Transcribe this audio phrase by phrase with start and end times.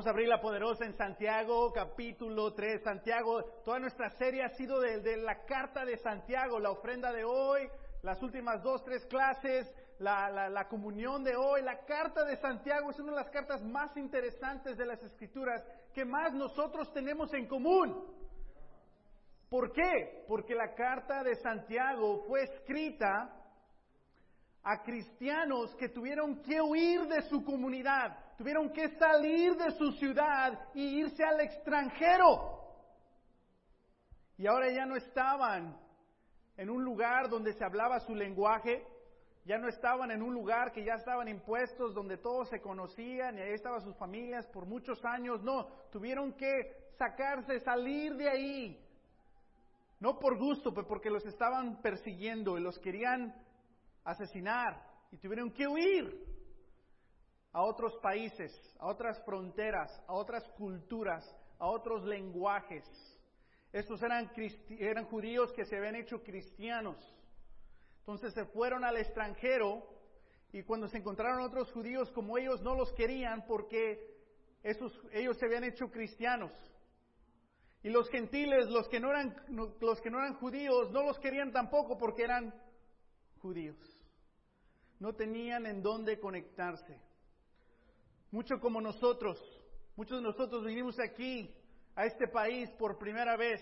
[0.00, 2.82] Vamos a abrir la poderosa en Santiago, capítulo 3.
[2.82, 7.68] Santiago, toda nuestra serie ha sido de, la carta de Santiago, la ofrenda de hoy,
[8.00, 11.60] las últimas dos, tres clases, la, la, la, comunión de hoy.
[11.60, 15.62] La carta de Santiago es una de las cartas más interesantes de las escrituras
[15.92, 18.02] que más nosotros tenemos en común.
[19.50, 20.24] ¿Por qué?
[20.26, 23.36] Porque la carta de Santiago fue escrita
[24.62, 30.58] a cristianos que tuvieron que huir de su comunidad, tuvieron que salir de su ciudad
[30.72, 32.58] y irse al extranjero.
[34.38, 35.78] Y ahora ya no estaban
[36.56, 38.82] en un lugar donde se hablaba su lenguaje,
[39.44, 43.42] ya no estaban en un lugar que ya estaban impuestos, donde todos se conocían y
[43.42, 45.42] ahí estaban sus familias por muchos años.
[45.42, 48.86] No, tuvieron que sacarse, salir de ahí.
[49.98, 53.34] No por gusto, pero porque los estaban persiguiendo y los querían
[54.02, 56.29] asesinar y tuvieron que huir
[57.52, 61.24] a otros países, a otras fronteras, a otras culturas,
[61.58, 62.84] a otros lenguajes.
[63.72, 64.30] Estos eran,
[64.78, 66.96] eran judíos que se habían hecho cristianos.
[68.00, 69.82] Entonces se fueron al extranjero
[70.52, 74.18] y cuando se encontraron otros judíos como ellos no los querían porque
[74.62, 76.52] esos, ellos se habían hecho cristianos.
[77.82, 79.34] Y los gentiles, los que, no eran,
[79.80, 82.54] los que no eran judíos, no los querían tampoco porque eran
[83.40, 83.78] judíos.
[84.98, 87.00] No tenían en dónde conectarse.
[88.32, 89.38] Mucho como nosotros,
[89.96, 91.52] muchos de nosotros vinimos aquí,
[91.96, 93.60] a este país, por primera vez.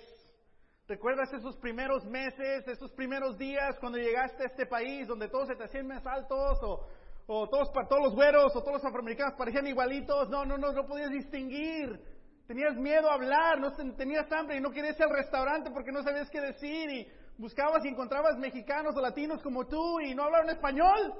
[0.86, 5.56] ¿Recuerdas esos primeros meses, esos primeros días cuando llegaste a este país donde todos se
[5.56, 6.86] te hacían más altos o,
[7.26, 10.28] o todos, todos los güeros o todos los afroamericanos parecían igualitos?
[10.30, 12.00] No, no, no, no podías distinguir.
[12.46, 16.02] Tenías miedo a hablar, no tenías hambre y no querías ir al restaurante porque no
[16.02, 20.48] sabías qué decir y buscabas y encontrabas mexicanos o latinos como tú y no hablaban
[20.48, 21.12] español.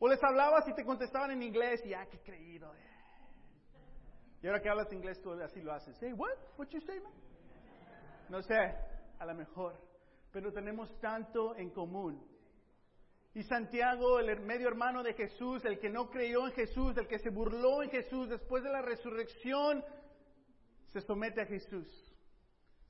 [0.00, 2.74] O les hablabas y te contestaban en inglés y ah, qué creído.
[2.74, 2.78] Eh.
[4.42, 5.96] Y ahora que hablas inglés tú así lo haces.
[6.00, 6.36] Hey, what?
[6.56, 7.12] What you say, man?
[8.30, 8.74] No sé,
[9.18, 9.74] a lo mejor.
[10.32, 12.26] Pero tenemos tanto en común.
[13.34, 17.18] Y Santiago, el medio hermano de Jesús, el que no creyó en Jesús, el que
[17.18, 19.84] se burló en Jesús después de la resurrección,
[20.88, 21.86] se somete a Jesús.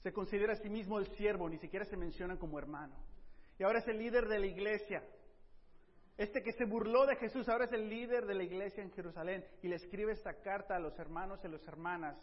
[0.03, 2.95] Se considera a sí mismo el siervo, ni siquiera se menciona como hermano.
[3.59, 5.03] Y ahora es el líder de la iglesia.
[6.21, 9.43] Este que se burló de Jesús ahora es el líder de la iglesia en Jerusalén
[9.63, 12.15] y le escribe esta carta a los hermanos y las hermanas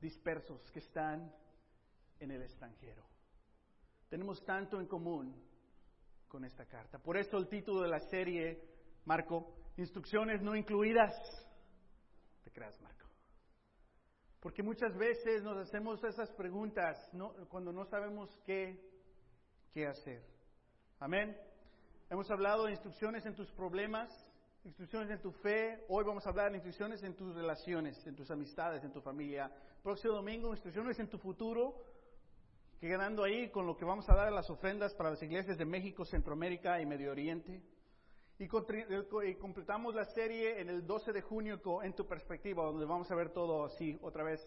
[0.00, 1.34] dispersos que están
[2.20, 3.02] en el extranjero.
[4.08, 5.34] Tenemos tanto en común
[6.28, 7.00] con esta carta.
[7.00, 8.62] Por eso el título de la serie,
[9.06, 11.12] Marco, instrucciones no incluidas.
[12.44, 13.08] Te creas, Marco.
[14.38, 16.96] Porque muchas veces nos hacemos esas preguntas
[17.48, 18.88] cuando no sabemos qué,
[19.74, 20.22] qué hacer.
[21.00, 21.36] Amén.
[22.08, 24.08] Hemos hablado de instrucciones en tus problemas,
[24.62, 25.84] instrucciones en tu fe.
[25.88, 29.50] Hoy vamos a hablar de instrucciones en tus relaciones, en tus amistades, en tu familia.
[29.82, 31.82] Próximo domingo, instrucciones en tu futuro,
[32.78, 35.64] quedando ahí con lo que vamos a dar a las ofrendas para las iglesias de
[35.64, 37.60] México, Centroamérica y Medio Oriente.
[38.38, 43.16] Y, completamos la serie en el 12 de junio en tu perspectiva, donde vamos a
[43.16, 44.40] ver todo así, otra vez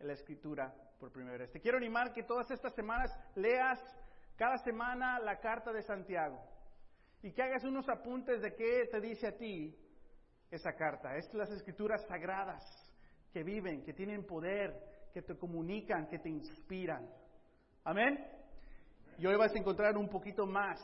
[0.00, 1.50] en la escritura por primera vez.
[1.50, 3.80] Te quiero animar que todas estas semanas leas
[4.36, 6.38] cada semana la carta de Santiago
[7.22, 9.76] y que hagas unos apuntes de qué te dice a ti
[10.50, 11.16] esa carta.
[11.16, 12.62] Es las escrituras sagradas
[13.32, 14.74] que viven, que tienen poder,
[15.12, 17.08] que te comunican, que te inspiran.
[17.84, 18.18] Amén.
[19.18, 20.80] Y hoy vas a encontrar un poquito más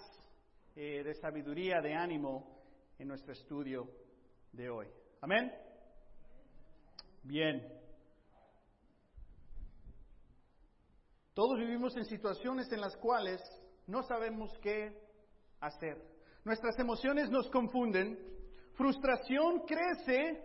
[0.74, 2.60] eh, de sabiduría, de ánimo
[2.98, 3.88] en nuestro estudio
[4.52, 4.86] de hoy.
[5.20, 5.52] Amén.
[7.22, 7.66] Bien.
[11.34, 13.40] Todos vivimos en situaciones en las cuales
[13.86, 14.98] no sabemos qué
[15.60, 16.15] hacer.
[16.46, 18.16] Nuestras emociones nos confunden,
[18.74, 20.40] frustración crece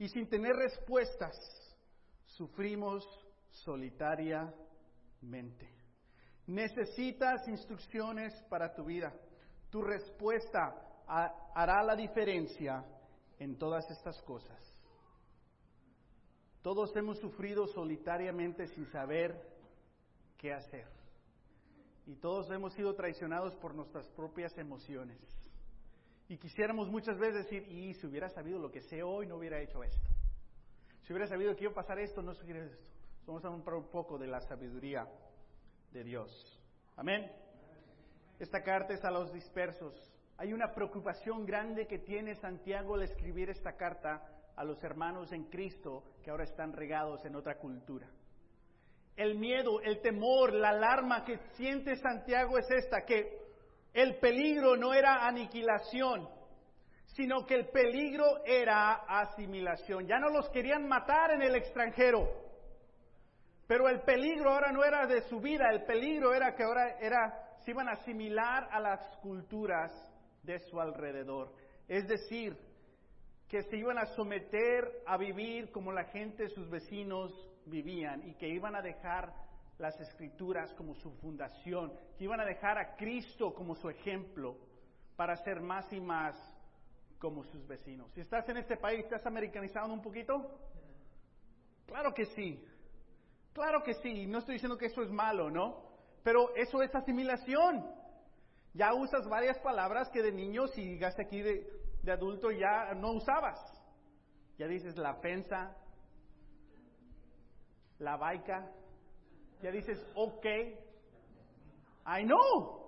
[0.00, 1.32] y sin tener respuestas
[2.26, 3.06] sufrimos
[3.50, 4.52] solitariamente.
[6.48, 9.14] Necesitas instrucciones para tu vida.
[9.70, 10.74] Tu respuesta
[11.06, 12.84] hará la diferencia
[13.38, 14.60] en todas estas cosas.
[16.62, 19.40] Todos hemos sufrido solitariamente sin saber
[20.36, 21.03] qué hacer.
[22.06, 25.18] Y todos hemos sido traicionados por nuestras propias emociones.
[26.28, 29.60] Y quisiéramos muchas veces decir, y si hubiera sabido lo que sé hoy, no hubiera
[29.60, 30.10] hecho esto.
[31.02, 32.84] Si hubiera sabido que iba a pasar esto, no hubiera esto.
[33.26, 35.06] Vamos a un poco de la sabiduría
[35.92, 36.60] de Dios.
[36.96, 37.30] Amén.
[38.38, 39.94] Esta carta es a los dispersos.
[40.36, 44.26] Hay una preocupación grande que tiene Santiago al escribir esta carta
[44.56, 48.08] a los hermanos en Cristo que ahora están regados en otra cultura.
[49.16, 53.38] El miedo, el temor, la alarma que siente Santiago es esta, que
[53.92, 56.28] el peligro no era aniquilación,
[57.14, 60.06] sino que el peligro era asimilación.
[60.08, 62.28] Ya no los querían matar en el extranjero,
[63.68, 67.56] pero el peligro ahora no era de su vida, el peligro era que ahora era,
[67.64, 69.92] se iban a asimilar a las culturas
[70.42, 71.52] de su alrededor.
[71.86, 72.56] Es decir,
[73.48, 77.32] que se iban a someter a vivir como la gente, sus vecinos
[77.66, 79.32] vivían y que iban a dejar
[79.78, 84.56] las escrituras como su fundación, que iban a dejar a Cristo como su ejemplo
[85.16, 86.36] para ser más y más
[87.18, 88.12] como sus vecinos.
[88.12, 90.58] Si estás en este país, ¿estás americanizado un poquito?
[91.86, 92.64] Claro que sí,
[93.52, 95.82] claro que sí, no estoy diciendo que eso es malo, ¿no?
[96.22, 97.84] Pero eso es asimilación.
[98.72, 101.70] Ya usas varias palabras que de niño, si llegaste aquí de,
[102.02, 103.60] de adulto, ya no usabas.
[104.58, 105.76] Ya dices la pensa,
[107.98, 108.70] la baica,
[109.62, 110.46] ya dices, ok,
[112.06, 112.82] I know.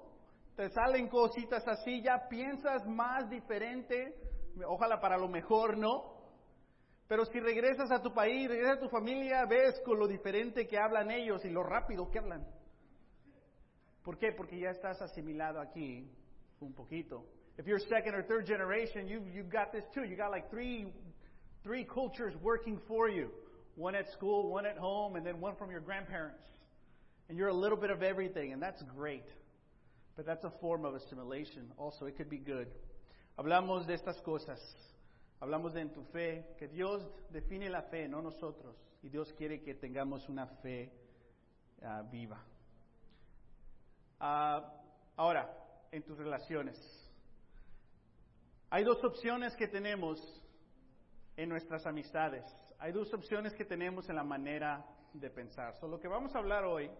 [0.56, 4.14] Te salen cositas así, ya piensas más diferente,
[4.66, 6.16] ojalá para lo mejor, ¿no?
[7.08, 10.78] Pero si regresas a tu país, regresas a tu familia, ves con lo diferente que
[10.78, 12.46] hablan ellos y lo rápido que hablan.
[14.02, 14.32] ¿Por qué?
[14.32, 16.10] Porque ya estás asimilado aquí
[16.60, 17.24] un poquito.
[17.58, 20.04] If you're second or third generation, you've, you've got this too.
[20.04, 20.92] You got like three,
[21.62, 23.30] three cultures working for you.
[23.76, 26.42] One at school, one at home, and then one from your grandparents.
[27.28, 29.26] And you're a little bit of everything, and that's great.
[30.16, 31.70] But that's a form of assimilation.
[31.76, 32.68] Also, it could be good.
[33.38, 34.58] Hablamos de estas cosas.
[35.42, 38.74] Hablamos de en tu fe, que Dios define la fe, no nosotros.
[39.02, 40.90] Y Dios quiere que tengamos una fe
[41.82, 42.38] uh, viva.
[44.18, 44.62] Uh,
[45.18, 45.46] ahora,
[45.92, 46.78] en tus relaciones.
[48.70, 50.18] Hay dos opciones que tenemos
[51.36, 52.44] en nuestras amistades.
[52.78, 55.74] Hay dos opciones que tenemos en la manera de pensar.
[55.76, 56.90] So, lo que vamos a hablar hoy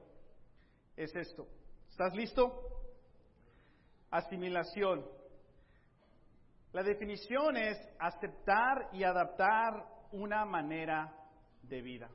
[0.97, 1.47] es esto.
[1.91, 2.51] ¿Estás listo?
[4.11, 5.05] Asimilación.
[6.73, 11.13] La definición es aceptar y adaptar una manera
[11.63, 12.09] de vida.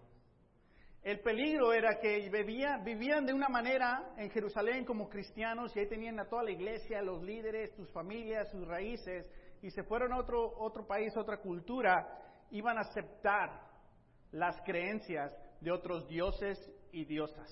[1.04, 5.88] El peligro era que vivían, vivían de una manera en Jerusalén como cristianos y ahí
[5.88, 9.28] tenían a toda la iglesia, los líderes, sus familias, sus raíces,
[9.64, 12.08] y se fueron a otro, otro país, otra cultura,
[12.52, 13.50] iban a aceptar
[14.32, 16.58] las creencias de otros dioses
[16.92, 17.50] y diosas.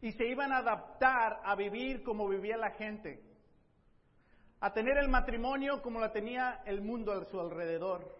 [0.00, 3.22] Y se iban a adaptar a vivir como vivía la gente,
[4.60, 8.16] a tener el matrimonio como la tenía el mundo a su alrededor,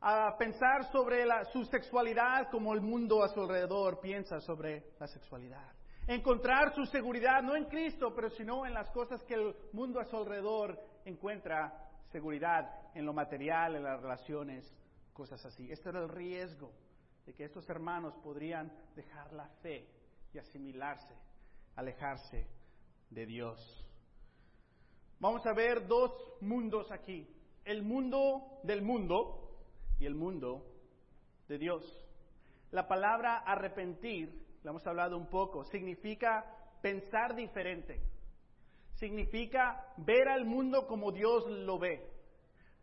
[0.00, 5.06] a pensar sobre la, su sexualidad como el mundo a su alrededor piensa sobre la
[5.06, 5.72] sexualidad.
[6.06, 10.04] Encontrar su seguridad no en Cristo, pero sino en las cosas que el mundo a
[10.04, 14.72] su alrededor encuentra seguridad, en lo material, en las relaciones,
[15.12, 15.70] cosas así.
[15.70, 16.72] Este era el riesgo
[17.24, 19.88] de que estos hermanos podrían dejar la fe
[20.32, 21.14] y asimilarse,
[21.74, 22.46] alejarse
[23.10, 23.86] de Dios.
[25.18, 27.26] Vamos a ver dos mundos aquí.
[27.64, 29.50] El mundo del mundo
[29.98, 30.64] y el mundo
[31.48, 32.06] de Dios.
[32.70, 36.44] La palabra arrepentir, lo hemos hablado un poco, significa
[36.82, 38.00] pensar diferente.
[38.98, 42.10] Significa ver al mundo como Dios lo ve.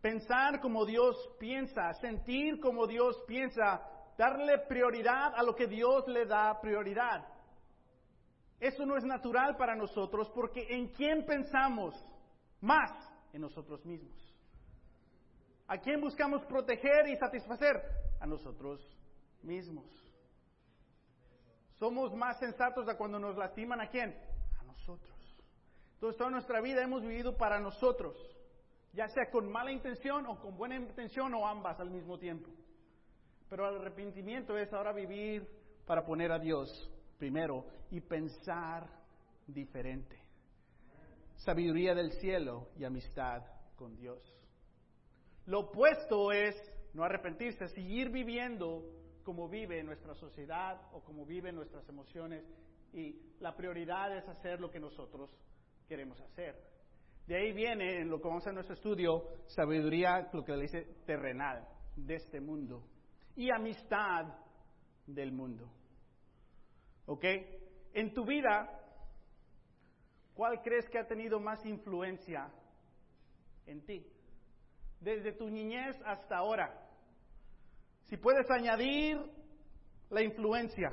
[0.01, 3.81] Pensar como Dios piensa, sentir como Dios piensa,
[4.17, 7.25] darle prioridad a lo que Dios le da prioridad.
[8.59, 11.95] Eso no es natural para nosotros porque ¿en quién pensamos
[12.61, 12.91] más?
[13.33, 14.15] En nosotros mismos.
[15.67, 17.81] ¿A quién buscamos proteger y satisfacer?
[18.19, 18.79] A nosotros
[19.41, 19.85] mismos.
[21.79, 24.15] Somos más sensatos a cuando nos lastiman a quién?
[24.59, 25.12] A nosotros.
[26.03, 28.13] Entonces toda nuestra vida hemos vivido para nosotros,
[28.91, 32.49] ya sea con mala intención o con buena intención o ambas al mismo tiempo.
[33.49, 35.47] Pero el arrepentimiento es ahora vivir
[35.85, 38.85] para poner a Dios primero y pensar
[39.47, 40.19] diferente.
[41.37, 43.41] Sabiduría del cielo y amistad
[43.77, 44.19] con Dios.
[45.45, 46.53] Lo opuesto es
[46.93, 48.83] no arrepentirse, seguir viviendo
[49.23, 52.43] como vive nuestra sociedad o como viven nuestras emociones
[52.91, 55.29] y la prioridad es hacer lo que nosotros
[55.87, 56.55] queremos hacer.
[57.27, 60.83] De ahí viene, en lo que vamos a nuestro estudio, sabiduría, lo que le dice
[61.05, 62.83] terrenal, de este mundo,
[63.35, 64.25] y amistad
[65.07, 65.69] del mundo.
[67.05, 67.25] ¿Ok?
[67.93, 68.69] En tu vida,
[70.33, 72.51] ¿cuál crees que ha tenido más influencia
[73.65, 74.05] en ti?
[75.03, 76.73] desde tu niñez hasta ahora.
[78.05, 79.19] Si puedes añadir
[80.09, 80.91] la influencia,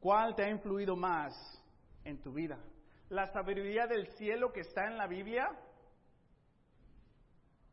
[0.00, 1.34] ¿cuál te ha influido más
[2.04, 2.58] en tu vida?
[3.08, 5.46] ¿La sabiduría del cielo que está en la Biblia?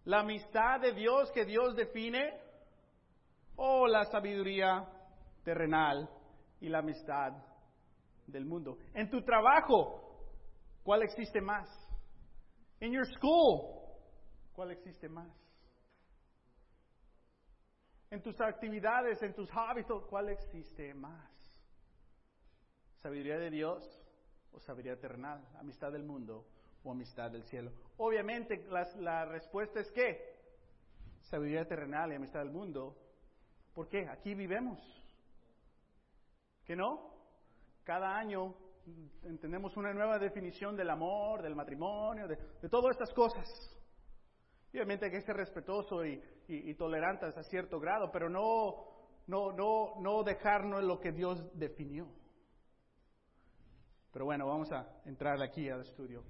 [0.06, 2.40] ¿La amistad de Dios que Dios define?
[3.56, 4.88] ¿O la sabiduría
[5.44, 6.08] terrenal
[6.60, 7.32] y la amistad
[8.28, 8.78] del mundo?
[8.94, 10.28] En tu trabajo,
[10.84, 11.68] ¿cuál existe más?
[12.82, 13.82] In your school,
[14.54, 15.32] ¿cuál existe más?
[18.12, 21.32] En tus actividades, en tus hábitos, ¿cuál existe más?
[23.02, 24.03] ¿Sabiduría de Dios
[24.54, 25.46] o sabiduría terrenal?
[25.60, 26.46] ¿Amistad del mundo
[26.84, 27.72] o amistad del cielo?
[27.98, 28.66] Obviamente
[29.00, 30.34] la, respuesta es que
[31.22, 32.96] sabiduría terrenal y amistad del mundo.
[33.74, 34.08] ¿Por qué?
[34.08, 34.80] Aquí vivemos.
[36.66, 37.12] ¿Que no?
[37.84, 38.56] Cada año
[39.24, 42.38] entendemos una nueva definición del amor, del matrimonio, de,
[42.70, 43.48] todas estas cosas.
[44.72, 48.94] Obviamente hay que ser respetuoso y, y, tolerante hasta cierto grado, pero no,
[49.28, 52.08] no, no, no dejarnos lo que Dios definió.
[54.14, 56.24] Pero bueno, vamos a entrar aquí al estudio.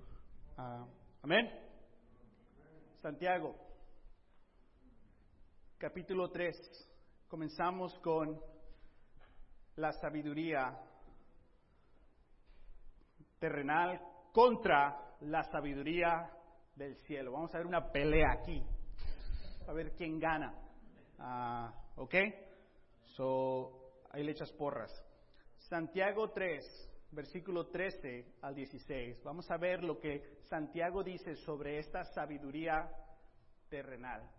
[0.55, 0.87] Ah,
[1.21, 1.51] amén.
[3.01, 3.57] Santiago,
[5.77, 6.55] capítulo 3.
[7.27, 8.39] Comenzamos con
[9.75, 10.79] la sabiduría
[13.37, 13.99] terrenal
[14.31, 16.31] contra la sabiduría
[16.75, 17.33] del cielo.
[17.33, 18.63] Vamos a ver una pelea aquí.
[19.67, 20.55] A ver quién gana.
[21.19, 22.15] Ah, ¿Ok?
[23.17, 24.89] So, ahí le echas porras.
[25.57, 29.23] Santiago 3, versículo 13 al 16.
[29.23, 32.89] Vamos a ver lo que Santiago dice sobre esta sabiduría
[33.69, 34.29] terrenal.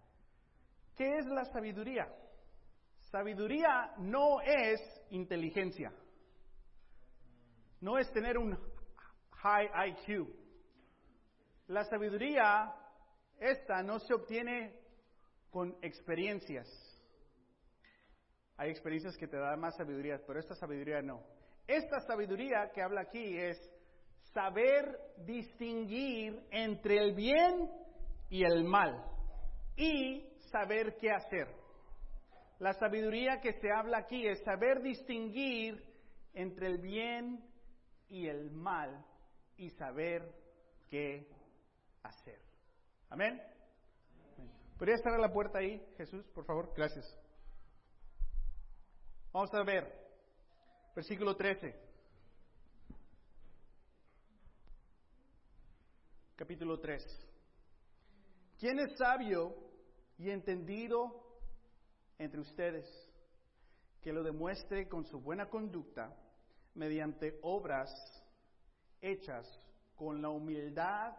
[0.97, 2.13] ¿Qué es la sabiduría?
[3.11, 5.93] Sabiduría no es inteligencia.
[7.81, 8.59] No es tener un
[9.31, 10.29] high IQ.
[11.69, 12.75] La sabiduría,
[13.39, 14.79] esta no se obtiene
[15.51, 16.69] con experiencias.
[18.57, 21.23] Hay experiencias que te dan más sabiduría, pero esta sabiduría no.
[21.67, 23.59] Esta sabiduría que habla aquí es
[24.33, 27.71] saber distinguir entre el bien
[28.29, 29.03] y el mal
[29.77, 31.49] y saber qué hacer.
[32.59, 35.83] La sabiduría que se habla aquí es saber distinguir
[36.35, 37.45] entre el bien
[38.09, 39.05] y el mal
[39.57, 40.35] y saber
[40.89, 41.29] qué
[42.03, 42.41] hacer.
[43.11, 43.41] Amén.
[44.79, 46.73] ¿Podría a la puerta ahí, Jesús, por favor?
[46.77, 47.07] Gracias.
[49.33, 50.04] Vamos a ver,
[50.95, 51.75] versículo 13.
[56.37, 57.03] Capítulo 3.
[58.59, 59.55] ¿Quién es sabio
[60.19, 61.41] y entendido
[62.19, 62.87] entre ustedes?
[64.01, 66.15] Que lo demuestre con su buena conducta
[66.75, 67.91] mediante obras
[69.01, 69.47] hechas
[69.97, 71.17] con la humildad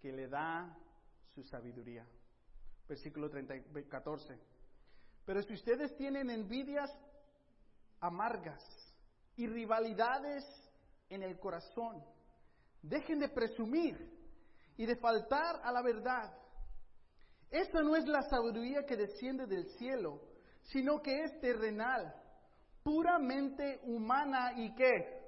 [0.00, 0.76] que le da
[1.34, 2.06] su sabiduría.
[2.88, 3.54] Versículo 30,
[3.88, 4.38] 14.
[5.24, 6.90] Pero si ustedes tienen envidias
[8.00, 8.89] amargas
[9.40, 10.44] y rivalidades
[11.08, 12.04] en el corazón,
[12.82, 13.96] dejen de presumir
[14.76, 16.30] y de faltar a la verdad.
[17.50, 20.20] Esta no es la sabiduría que desciende del cielo,
[20.64, 22.14] sino que es terrenal,
[22.82, 25.20] puramente humana y qué?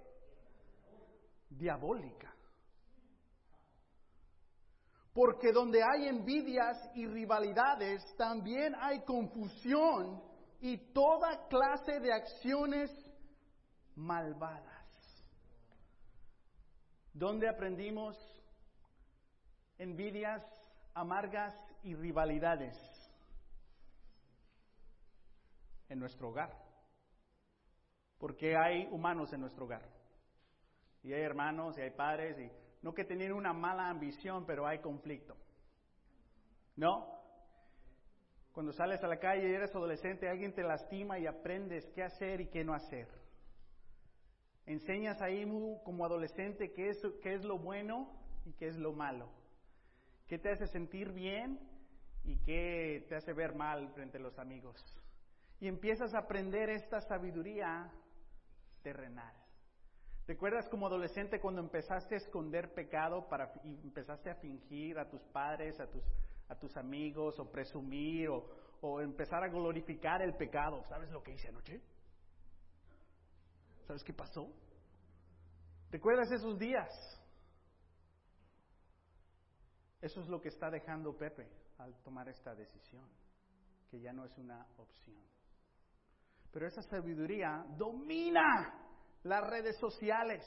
[1.48, 2.34] diabólica.
[5.14, 10.22] Porque donde hay envidias y rivalidades, también hay confusión
[10.60, 12.90] y toda clase de acciones
[13.96, 14.82] malvadas.
[17.12, 18.16] Donde aprendimos
[19.78, 20.42] envidias
[20.94, 22.76] amargas y rivalidades?
[25.88, 26.56] En nuestro hogar.
[28.18, 29.82] Porque hay humanos en nuestro hogar
[31.02, 32.50] y hay hermanos y hay padres y
[32.82, 35.36] no que tener una mala ambición, pero hay conflicto.
[36.76, 37.20] ¿No?
[38.52, 42.40] Cuando sales a la calle y eres adolescente, alguien te lastima y aprendes qué hacer
[42.40, 43.08] y qué no hacer.
[44.66, 45.44] Enseñas ahí
[45.84, 48.08] como adolescente qué es, qué es lo bueno
[48.44, 49.28] y qué es lo malo.
[50.28, 51.58] ¿Qué te hace sentir bien
[52.24, 54.76] y qué te hace ver mal frente a los amigos?
[55.60, 57.90] Y empiezas a aprender esta sabiduría
[58.82, 59.34] terrenal.
[60.26, 65.20] ¿Recuerdas como adolescente cuando empezaste a esconder pecado para, y empezaste a fingir a tus
[65.24, 66.04] padres, a tus,
[66.48, 68.48] a tus amigos, o presumir, o,
[68.80, 70.84] o empezar a glorificar el pecado?
[70.88, 71.80] ¿Sabes lo que hice anoche?
[73.86, 74.50] ¿Sabes qué pasó?
[75.90, 76.88] ¿Recuerdas esos días?
[80.00, 81.48] Eso es lo que está dejando Pepe
[81.78, 83.08] al tomar esta decisión,
[83.90, 85.22] que ya no es una opción.
[86.50, 88.74] Pero esa sabiduría domina
[89.22, 90.44] las redes sociales.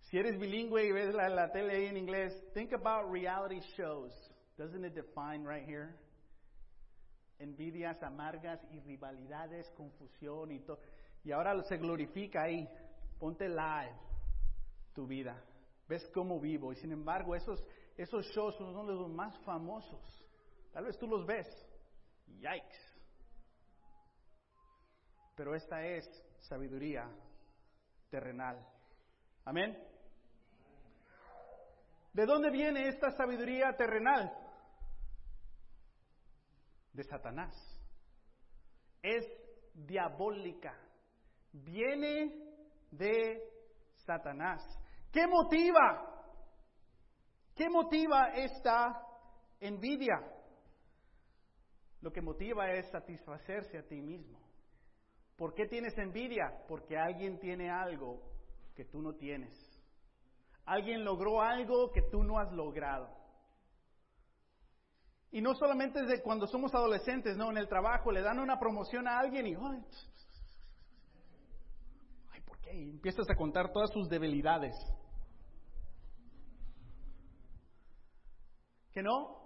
[0.00, 4.12] Si eres bilingüe y ves la, tele ahí en inglés, think about reality shows.
[4.58, 5.96] Doesn't it define right here?
[7.42, 10.78] Envidias amargas y rivalidades, confusión y todo.
[11.24, 12.68] Y ahora se glorifica ahí.
[13.18, 13.94] Ponte live
[14.94, 15.42] tu vida.
[15.88, 16.72] Ves cómo vivo.
[16.72, 17.64] Y sin embargo, esos,
[17.96, 20.00] esos shows son los más famosos.
[20.72, 21.46] Tal vez tú los ves.
[22.26, 22.92] Yikes.
[25.34, 26.06] Pero esta es
[26.40, 27.08] sabiduría
[28.10, 28.64] terrenal.
[29.44, 29.76] Amén.
[32.12, 34.30] ¿De dónde viene esta sabiduría terrenal?
[36.92, 37.54] De Satanás.
[39.02, 39.24] Es
[39.74, 40.78] diabólica.
[41.52, 42.32] Viene
[42.90, 43.42] de
[43.96, 44.62] Satanás.
[45.10, 46.08] ¿Qué motiva?
[47.54, 49.00] ¿Qué motiva esta
[49.60, 50.16] envidia?
[52.00, 54.40] Lo que motiva es satisfacerse a ti mismo.
[55.36, 56.64] ¿Por qué tienes envidia?
[56.68, 58.22] Porque alguien tiene algo
[58.74, 59.52] que tú no tienes.
[60.64, 63.21] Alguien logró algo que tú no has logrado.
[65.32, 69.08] Y no solamente desde cuando somos adolescentes, no, en el trabajo le dan una promoción
[69.08, 69.54] a alguien y,
[72.30, 72.74] ay, ¿por qué?
[72.74, 74.74] Y empiezas a contar todas sus debilidades.
[78.92, 79.40] ¿Que no?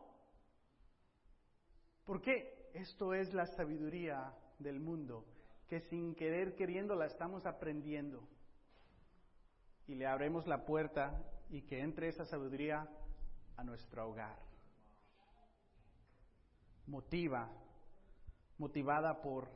[2.05, 2.71] ¿Por qué?
[2.75, 5.25] Esto es la sabiduría del mundo,
[5.69, 8.29] que sin querer queriendo la estamos aprendiendo
[9.87, 12.89] y le abremos la puerta y que entre esa sabiduría
[13.57, 14.46] a nuestro hogar.
[16.87, 17.51] Motiva,
[18.59, 19.49] motivada por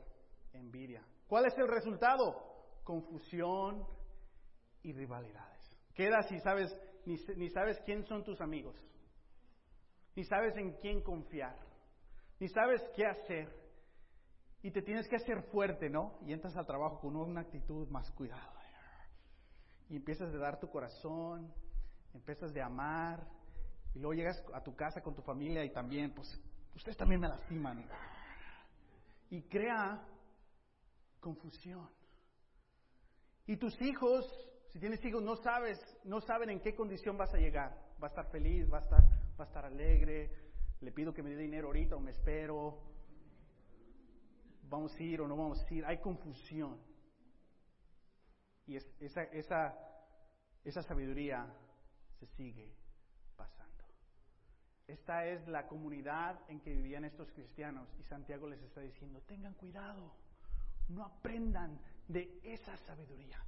[0.53, 1.03] envidia.
[1.27, 2.35] ¿Cuál es el resultado?
[2.83, 3.85] Confusión
[4.83, 5.77] y rivalidades.
[5.93, 8.75] Queda si sabes, ni, ni sabes quién son tus amigos,
[10.15, 11.55] ni sabes en quién confiar,
[12.39, 13.61] ni sabes qué hacer.
[14.63, 16.19] Y te tienes que hacer fuerte, ¿no?
[16.25, 18.61] Y entras al trabajo con una actitud más cuidado
[19.91, 21.53] y empiezas a dar tu corazón,
[22.13, 23.27] empiezas de amar,
[23.93, 26.39] y luego llegas a tu casa con tu familia y también, pues,
[26.75, 27.85] ustedes también me lastiman.
[29.29, 30.05] Y crea
[31.19, 31.89] confusión.
[33.45, 34.25] Y tus hijos,
[34.69, 37.77] si tienes hijos, no sabes, no saben en qué condición vas a llegar.
[38.01, 39.03] Va a estar feliz, va a estar,
[39.39, 40.31] va a estar alegre,
[40.81, 42.81] le pido que me dé dinero ahorita o me espero.
[44.63, 45.85] Vamos a ir o no vamos a ir.
[45.85, 46.79] Hay confusión.
[48.65, 49.77] Y esa, esa,
[50.63, 51.45] esa sabiduría
[52.19, 52.80] se sigue.
[54.87, 59.53] Esta es la comunidad en que vivían estos cristianos y Santiago les está diciendo, tengan
[59.53, 60.13] cuidado,
[60.89, 63.41] no aprendan de esa sabiduría.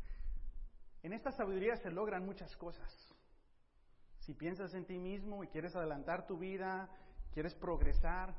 [1.02, 3.14] En esta sabiduría se logran muchas cosas.
[4.20, 6.90] Si piensas en ti mismo y quieres adelantar tu vida,
[7.34, 8.34] quieres progresar,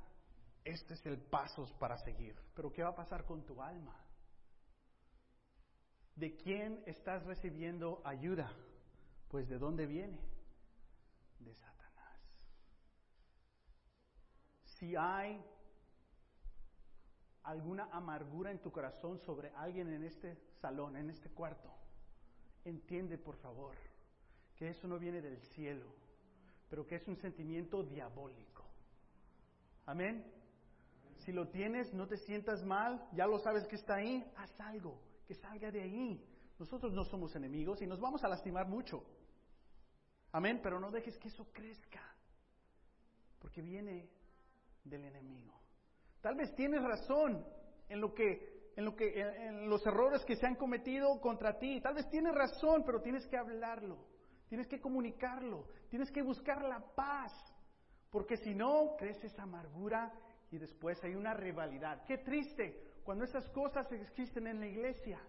[0.65, 2.35] este es el paso para seguir.
[2.55, 3.95] Pero ¿qué va a pasar con tu alma?
[6.17, 8.51] ¿De quién estás recibiendo ayuda?
[9.29, 10.19] Pues de dónde viene?
[11.41, 11.74] De Satanás.
[14.85, 15.43] Si hay
[17.45, 21.73] alguna amargura en tu corazón sobre alguien en este salón, en este cuarto,
[22.67, 23.75] entiende por favor
[24.55, 25.87] que eso no viene del cielo,
[26.69, 28.63] pero que es un sentimiento diabólico.
[29.87, 30.31] Amén.
[31.21, 35.01] Si lo tienes, no te sientas mal, ya lo sabes que está ahí, haz algo
[35.27, 36.23] que salga de ahí.
[36.59, 39.03] Nosotros no somos enemigos y nos vamos a lastimar mucho.
[40.33, 42.03] Amén, pero no dejes que eso crezca,
[43.39, 44.11] porque viene
[44.85, 45.61] del enemigo.
[46.21, 47.45] Tal vez tienes razón
[47.89, 51.81] en lo que en lo que en los errores que se han cometido contra ti.
[51.81, 53.99] Tal vez tienes razón, pero tienes que hablarlo.
[54.49, 57.33] Tienes que comunicarlo, tienes que buscar la paz,
[58.11, 60.13] porque si no crece esa amargura
[60.51, 62.05] y después hay una rivalidad.
[62.07, 65.21] Qué triste cuando esas cosas existen en la iglesia.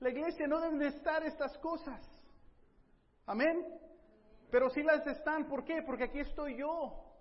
[0.00, 2.02] La iglesia no deben estar estas cosas.
[3.26, 3.64] Amén.
[4.50, 5.46] Pero sí las están.
[5.46, 5.82] ¿Por qué?
[5.82, 7.13] Porque aquí estoy yo.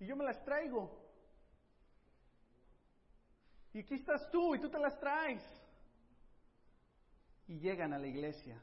[0.00, 1.04] Y yo me las traigo.
[3.72, 5.42] Y aquí estás tú y tú te las traes.
[7.46, 8.60] Y llegan a la iglesia.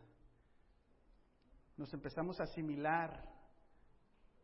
[1.78, 3.30] Nos empezamos a asimilar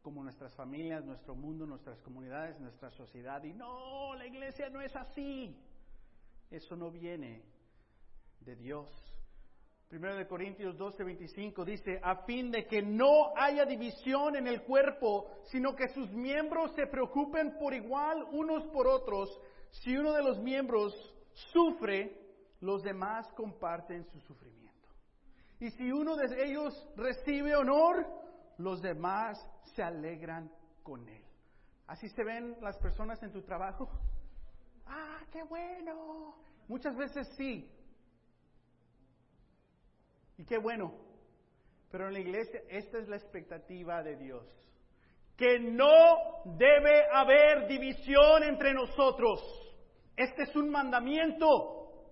[0.02, 3.44] como nuestras familias, nuestro mundo, nuestras comunidades, nuestra sociedad.
[3.44, 5.62] Y no, la iglesia no es así.
[6.50, 7.44] Eso no viene
[8.40, 9.17] de Dios.
[9.88, 14.64] Primero de Corintios 12, 25 dice, a fin de que no haya división en el
[14.64, 19.30] cuerpo, sino que sus miembros se preocupen por igual unos por otros.
[19.72, 20.94] Si uno de los miembros
[21.54, 22.20] sufre,
[22.60, 24.90] los demás comparten su sufrimiento.
[25.62, 28.06] Y si uno de ellos recibe honor,
[28.58, 29.40] los demás
[29.74, 30.52] se alegran
[30.84, 31.24] con él.
[31.88, 33.90] ¿Así se ven las personas en tu trabajo?
[34.86, 36.36] Ah, qué bueno.
[36.68, 37.72] Muchas veces sí.
[40.38, 40.94] Y qué bueno.
[41.90, 44.46] Pero en la iglesia esta es la expectativa de Dios.
[45.36, 49.40] Que no debe haber división entre nosotros.
[50.16, 52.06] Este es un mandamiento.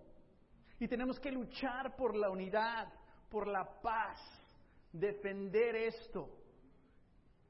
[0.80, 2.88] Y tenemos que luchar por la unidad,
[3.30, 4.20] por la paz,
[4.92, 6.30] defender esto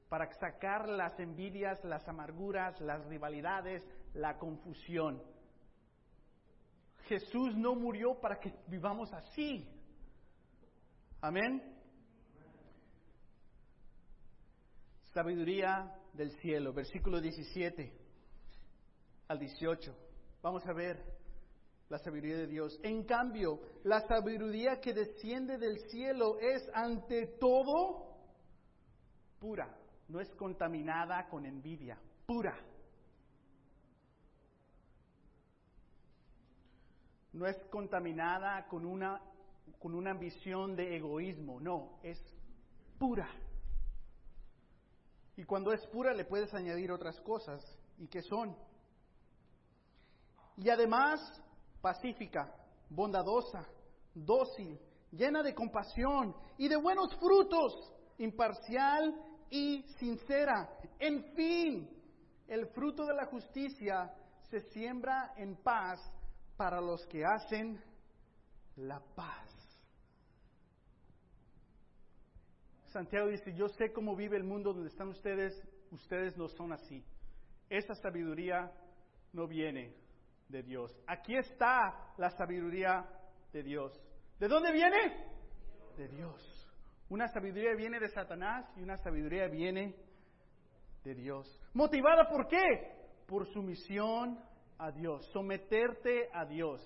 [0.08, 5.22] para sacar las envidias, las amarguras, las rivalidades, la confusión.
[7.08, 9.68] Jesús no murió para que vivamos así.
[11.20, 11.62] Amén.
[15.12, 17.92] Sabiduría del cielo, versículo 17
[19.28, 19.96] al 18.
[20.42, 21.02] Vamos a ver
[21.88, 22.78] la sabiduría de Dios.
[22.82, 28.14] En cambio, la sabiduría que desciende del cielo es ante todo
[29.38, 29.74] pura,
[30.08, 32.56] no es contaminada con envidia, pura.
[37.32, 39.20] No es contaminada con una,
[39.78, 42.18] con una ambición de egoísmo, no, es
[42.98, 43.28] pura.
[45.36, 47.62] Y cuando es pura le puedes añadir otras cosas.
[47.98, 48.56] ¿Y qué son?
[50.56, 51.20] Y además
[51.80, 52.54] pacífica,
[52.88, 53.66] bondadosa,
[54.14, 54.78] dócil,
[55.12, 59.14] llena de compasión y de buenos frutos, imparcial
[59.50, 60.70] y sincera.
[60.98, 61.90] En fin,
[62.48, 64.12] el fruto de la justicia
[64.50, 66.00] se siembra en paz
[66.56, 67.82] para los que hacen
[68.76, 69.55] la paz.
[72.88, 75.54] Santiago dice, yo sé cómo vive el mundo donde están ustedes,
[75.90, 77.04] ustedes no son así.
[77.68, 78.72] Esa sabiduría
[79.32, 79.94] no viene
[80.48, 80.96] de Dios.
[81.06, 83.04] Aquí está la sabiduría
[83.52, 83.92] de Dios.
[84.38, 85.24] ¿De dónde viene?
[85.96, 86.68] De Dios.
[87.08, 89.94] Una sabiduría viene de Satanás y una sabiduría viene
[91.04, 91.60] de Dios.
[91.72, 92.58] ¿Motivada por qué?
[93.26, 94.38] Por sumisión
[94.78, 96.80] a Dios, someterte a Dios.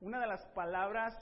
[0.00, 1.14] Una de las palabras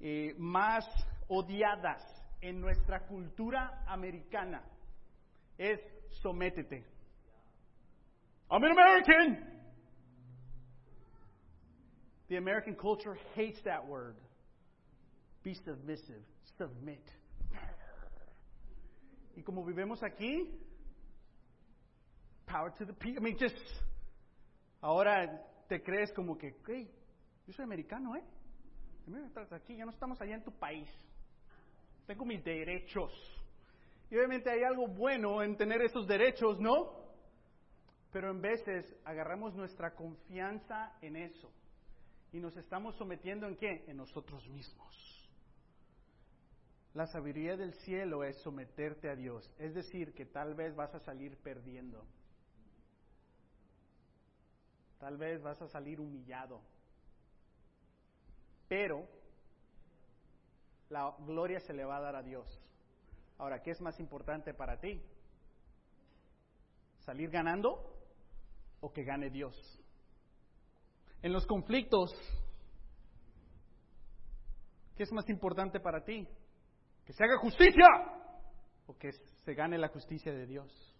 [0.00, 0.84] eh, más
[1.28, 4.62] odiadas en nuestra cultura americana
[5.58, 5.80] es
[6.22, 6.84] sométete.
[8.50, 9.38] I'm an American.
[12.28, 14.16] The American culture hates that word.
[15.42, 16.22] Be submissive,
[16.58, 17.02] submit.
[19.36, 20.48] Y como vivimos aquí,
[22.46, 23.20] power to the people.
[23.20, 23.56] I mean, just,
[24.82, 26.90] ahora te crees como que, hey,
[27.46, 28.24] yo soy americano, ¿eh?
[29.52, 30.88] Aquí, ya no estamos allá en tu país
[32.10, 33.12] tengo mis derechos.
[34.10, 36.92] Y obviamente hay algo bueno en tener esos derechos, ¿no?
[38.10, 41.52] Pero en veces agarramos nuestra confianza en eso
[42.32, 43.84] y nos estamos sometiendo en qué?
[43.86, 45.30] En nosotros mismos.
[46.94, 50.98] La sabiduría del cielo es someterte a Dios, es decir, que tal vez vas a
[50.98, 52.04] salir perdiendo.
[54.98, 56.60] Tal vez vas a salir humillado.
[58.66, 59.06] Pero
[60.90, 62.46] la gloria se le va a dar a Dios.
[63.38, 65.00] Ahora, ¿qué es más importante para ti?
[66.98, 67.96] ¿Salir ganando
[68.80, 69.54] o que gane Dios?
[71.22, 72.10] En los conflictos,
[74.96, 76.26] ¿qué es más importante para ti?
[77.04, 77.86] ¿Que se haga justicia
[78.86, 80.96] o que se gane la justicia de Dios?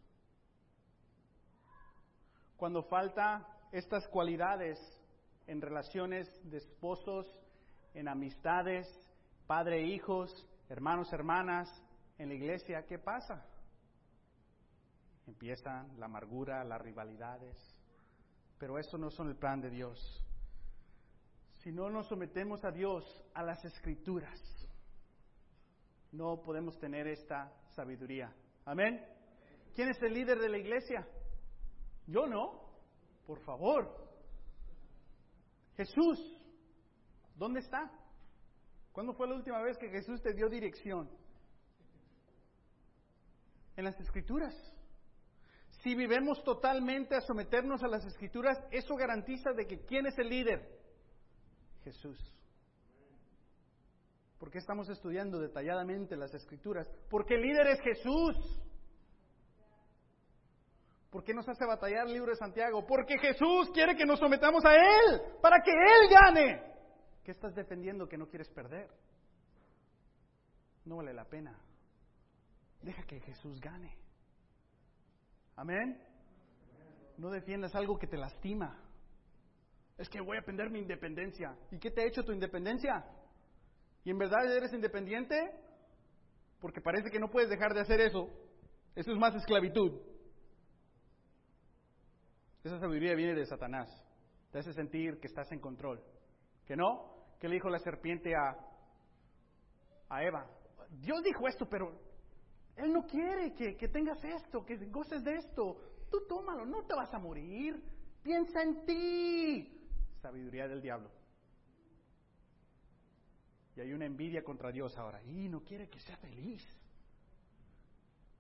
[2.57, 4.79] Cuando falta estas cualidades
[5.47, 7.27] en relaciones de esposos,
[7.95, 8.87] en amistades,
[9.51, 11.69] padre hijos, hermanos, hermanas,
[12.19, 13.45] en la iglesia, ¿qué pasa?
[15.27, 17.59] Empiezan la amargura, las rivalidades,
[18.59, 20.25] pero eso no son el plan de Dios.
[21.65, 24.41] Si no nos sometemos a Dios, a las escrituras,
[26.13, 28.33] no podemos tener esta sabiduría.
[28.67, 29.05] Amén.
[29.75, 31.05] ¿Quién es el líder de la iglesia?
[32.07, 32.71] Yo no,
[33.27, 34.15] por favor.
[35.77, 36.39] Jesús,
[37.35, 38.00] ¿dónde está?
[38.93, 41.09] ¿Cuándo fue la última vez que Jesús te dio dirección?
[43.77, 44.55] En las escrituras.
[45.83, 50.29] Si vivemos totalmente a someternos a las escrituras, eso garantiza de que ¿quién es el
[50.29, 50.79] líder?
[51.85, 52.19] Jesús.
[54.39, 56.87] ¿Por qué estamos estudiando detalladamente las escrituras?
[57.09, 58.37] Porque el líder es Jesús.
[61.11, 62.87] ¿Por qué nos hace batallar el libro de Santiago?
[62.87, 66.71] Porque Jesús quiere que nos sometamos a Él, para que Él gane.
[67.25, 68.89] ¿Qué estás defendiendo que no quieres perder?
[70.85, 71.59] No vale la pena.
[72.83, 73.97] Deja que Jesús gane.
[75.57, 76.03] Amén.
[77.19, 78.83] No defiendas algo que te lastima.
[79.99, 81.55] Es que voy a perder mi independencia.
[81.71, 83.05] ¿Y qué te ha hecho tu independencia?
[84.03, 85.37] ¿Y en verdad eres independiente?
[86.59, 88.29] Porque parece que no puedes dejar de hacer eso.
[88.95, 90.01] Eso es más esclavitud.
[92.65, 93.89] Esa sabiduría viene de Satanás.
[94.51, 96.03] Te hace sentir que estás en control.
[96.71, 97.27] ¿Que no?
[97.41, 98.57] ¿Qué le dijo la serpiente a,
[100.09, 100.47] a Eva?
[101.01, 102.01] Dios dijo esto, pero
[102.77, 105.81] Él no quiere que, que tengas esto, que goces de esto.
[106.09, 107.83] Tú tómalo, no te vas a morir.
[108.23, 109.91] Piensa en ti.
[110.23, 111.11] Sabiduría del diablo.
[113.75, 115.21] Y hay una envidia contra Dios ahora.
[115.25, 116.65] Y no quiere que sea feliz.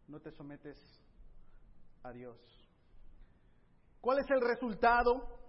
[0.06, 0.78] No te sometes
[2.04, 2.38] a Dios.
[4.00, 5.39] ¿Cuál es el resultado?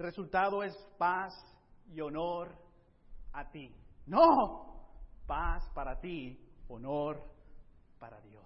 [0.00, 1.34] Resultado es paz
[1.92, 2.56] y honor
[3.34, 3.70] a ti.
[4.06, 4.88] No,
[5.26, 7.22] paz para ti, honor
[7.98, 8.42] para Dios.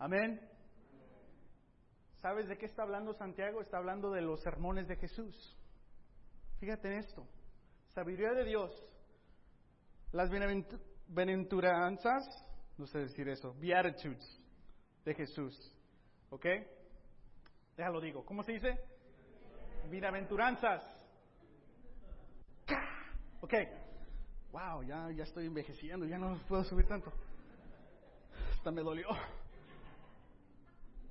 [0.00, 0.40] Amén.
[2.20, 3.60] ¿Sabes de qué está hablando Santiago?
[3.60, 5.56] Está hablando de los sermones de Jesús.
[6.58, 7.24] Fíjate en esto.
[7.90, 8.84] Sabiduría de Dios.
[10.10, 12.24] Las bienaventuranzas,
[12.76, 14.42] no sé decir eso, beatitudes
[15.04, 15.72] de Jesús.
[16.30, 16.46] ¿Ok?
[17.76, 18.24] Déjalo digo.
[18.24, 18.89] ¿Cómo se dice?
[19.88, 20.82] Bienaventuranzas.
[23.40, 23.54] Ok.
[24.52, 27.12] Wow, ya, ya estoy envejeciendo, ya no puedo subir tanto.
[28.56, 29.08] Hasta me dolió.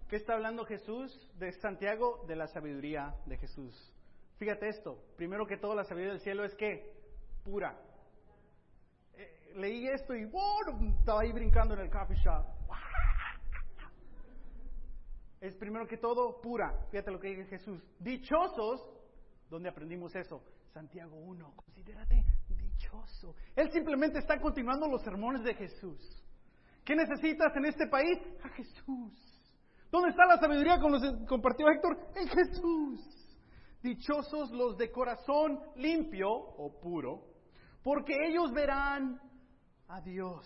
[0.09, 2.25] ¿Qué está hablando Jesús de Santiago?
[2.27, 3.93] De la sabiduría de Jesús.
[4.37, 4.97] Fíjate esto.
[5.15, 6.93] Primero que todo, la sabiduría del cielo es que
[7.43, 7.77] pura.
[9.15, 12.58] Eh, leí esto y wow, estaba ahí brincando en el coffee shop.
[15.41, 16.85] Es primero que todo pura.
[16.91, 17.81] Fíjate lo que dice Jesús.
[17.99, 18.81] Dichosos,
[19.49, 20.43] donde aprendimos eso?
[20.73, 21.53] Santiago 1.
[21.55, 23.35] Considérate dichoso.
[23.55, 25.99] Él simplemente está continuando los sermones de Jesús.
[26.83, 28.17] ¿Qué necesitas en este país?
[28.43, 29.39] A Jesús.
[29.91, 31.97] ¿Dónde está la sabiduría con los compartió Héctor?
[32.15, 33.19] En Jesús.
[33.81, 37.27] Dichosos los de corazón limpio o puro,
[37.81, 39.19] porque ellos verán
[39.87, 40.45] a Dios.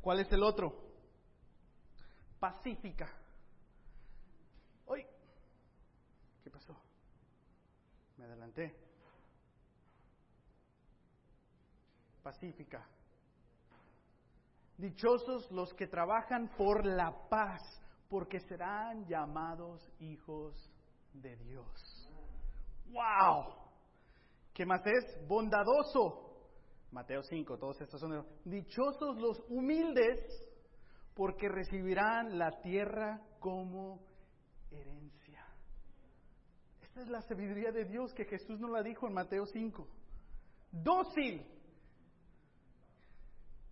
[0.00, 0.82] ¿Cuál es el otro?
[2.40, 3.08] Pacífica.
[4.86, 5.06] Hoy,
[6.42, 6.76] ¿qué pasó?
[12.22, 12.86] Pacífica.
[14.78, 17.62] Dichosos los que trabajan por la paz
[18.08, 20.70] porque serán llamados hijos
[21.14, 22.10] de Dios.
[22.86, 23.54] ¡Wow!
[24.52, 25.26] ¿Qué más es?
[25.26, 26.30] Bondadoso.
[26.90, 30.18] Mateo 5, todos estos son dichosos los humildes,
[31.14, 34.00] porque recibirán la tierra como
[34.70, 35.21] herencia.
[36.96, 39.88] Es la sabiduría de Dios que Jesús nos la dijo en Mateo 5.
[40.70, 41.46] Dócil.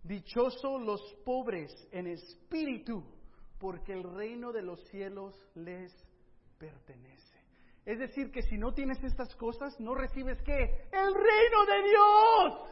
[0.03, 3.03] Dichosos los pobres en espíritu,
[3.59, 5.93] porque el reino de los cielos les
[6.57, 7.39] pertenece.
[7.85, 10.87] Es decir, que si no tienes estas cosas, no recibes qué?
[10.91, 12.71] El reino de Dios.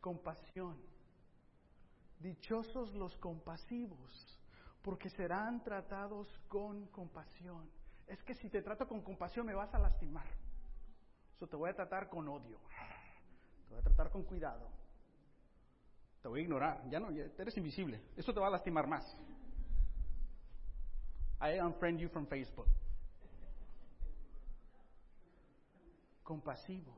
[0.00, 0.91] Compasión.
[2.22, 4.38] Dichosos los compasivos,
[4.82, 7.68] porque serán tratados con compasión.
[8.06, 10.26] Es que si te trato con compasión me vas a lastimar.
[11.34, 12.58] Eso te voy a tratar con odio
[13.72, 14.68] voy a tratar con cuidado.
[16.20, 16.88] Te voy a ignorar.
[16.88, 18.00] Ya no, eres invisible.
[18.16, 19.04] Eso te va a lastimar más.
[21.40, 22.68] I unfriend you from Facebook.
[26.22, 26.96] Compasivo.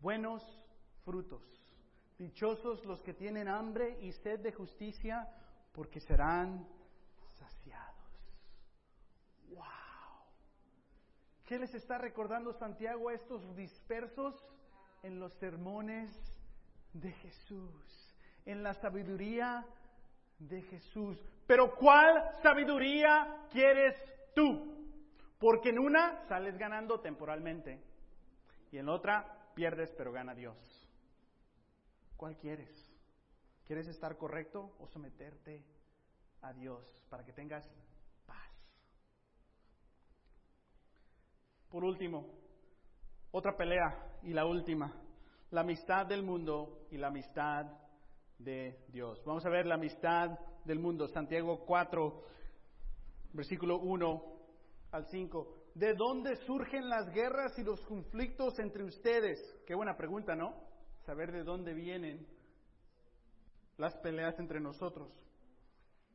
[0.00, 0.42] Buenos
[1.04, 1.42] frutos.
[2.18, 5.28] Dichosos los que tienen hambre y sed de justicia,
[5.72, 6.66] porque serán
[11.50, 14.40] ¿Qué les está recordando Santiago a estos dispersos?
[15.02, 16.08] En los sermones
[16.92, 18.14] de Jesús,
[18.46, 19.66] en la sabiduría
[20.38, 21.18] de Jesús.
[21.48, 23.96] Pero ¿cuál sabiduría quieres
[24.32, 24.94] tú?
[25.40, 27.82] Porque en una sales ganando temporalmente
[28.70, 30.56] y en otra pierdes pero gana Dios.
[32.20, 32.68] ¿Cuál quieres?
[33.64, 35.64] ¿Quieres estar correcto o someterte
[36.42, 37.66] a Dios para que tengas
[41.70, 42.26] Por último,
[43.30, 44.92] otra pelea y la última,
[45.50, 47.64] la amistad del mundo y la amistad
[48.36, 49.22] de Dios.
[49.24, 52.24] Vamos a ver la amistad del mundo, Santiago 4,
[53.32, 54.22] versículo 1
[54.90, 55.70] al 5.
[55.74, 59.38] ¿De dónde surgen las guerras y los conflictos entre ustedes?
[59.64, 60.69] Qué buena pregunta, ¿no?
[61.04, 62.26] Saber de dónde vienen
[63.76, 65.10] las peleas entre nosotros.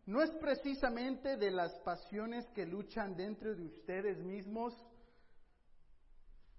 [0.06, 4.74] ¿No es precisamente de las pasiones que luchan dentro de ustedes mismos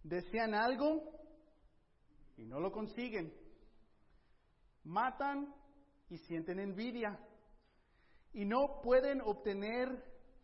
[0.09, 1.03] desean algo
[2.37, 3.33] y no lo consiguen.
[4.85, 5.53] Matan
[6.09, 7.19] y sienten envidia
[8.33, 9.89] y no pueden obtener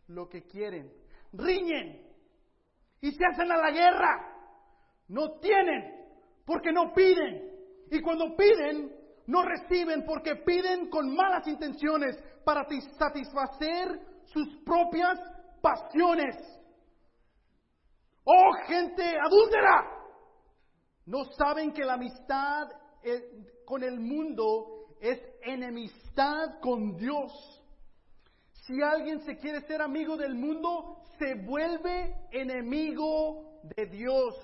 [0.08, 0.92] lo que quieren.
[1.32, 2.08] Riñen
[3.00, 4.28] y se hacen a la guerra.
[5.08, 6.02] No tienen
[6.44, 7.51] porque no piden.
[7.92, 8.90] Y cuando piden,
[9.26, 12.66] no reciben porque piden con malas intenciones para
[12.98, 15.20] satisfacer sus propias
[15.60, 16.34] pasiones.
[18.24, 19.90] Oh gente adúltera,
[21.04, 22.70] no saben que la amistad
[23.02, 23.20] eh,
[23.66, 27.62] con el mundo es enemistad con Dios.
[28.52, 34.34] Si alguien se quiere ser amigo del mundo, se vuelve enemigo de Dios.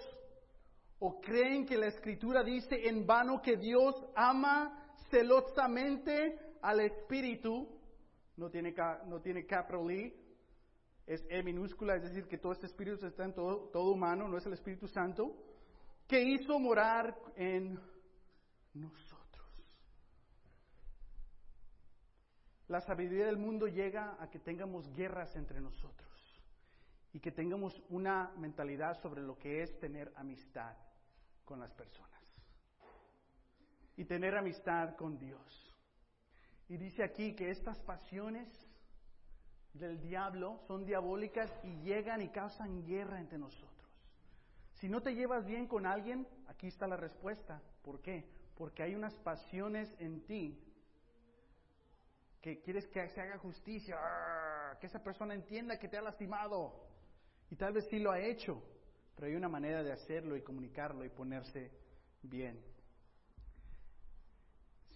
[1.00, 7.68] ¿O creen que la escritura dice en vano que Dios ama celosamente al Espíritu?
[8.36, 8.74] No tiene,
[9.06, 10.14] no tiene capital E,
[11.06, 14.36] es E minúscula, es decir, que todo este espíritu está en todo, todo humano, no
[14.36, 15.44] es el Espíritu Santo.
[16.06, 17.78] que hizo morar en
[18.72, 19.46] nosotros.
[22.66, 26.42] La sabiduría del mundo llega a que tengamos guerras entre nosotros
[27.12, 30.76] y que tengamos una mentalidad sobre lo que es tener amistad
[31.48, 32.08] con las personas
[33.96, 35.74] y tener amistad con Dios.
[36.68, 38.46] Y dice aquí que estas pasiones
[39.72, 43.88] del diablo son diabólicas y llegan y causan guerra entre nosotros.
[44.74, 47.62] Si no te llevas bien con alguien, aquí está la respuesta.
[47.82, 48.30] ¿Por qué?
[48.54, 50.62] Porque hay unas pasiones en ti
[52.42, 53.96] que quieres que se haga justicia,
[54.78, 56.86] que esa persona entienda que te ha lastimado.
[57.50, 58.62] Y tal vez sí lo ha hecho,
[59.18, 61.72] pero hay una manera de hacerlo y comunicarlo y ponerse
[62.22, 62.62] bien.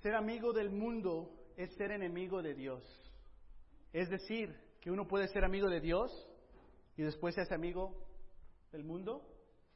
[0.00, 2.84] Ser amigo del mundo es ser enemigo de Dios.
[3.92, 6.12] Es decir, que uno puede ser amigo de Dios
[6.96, 7.96] y después es amigo
[8.70, 9.28] del mundo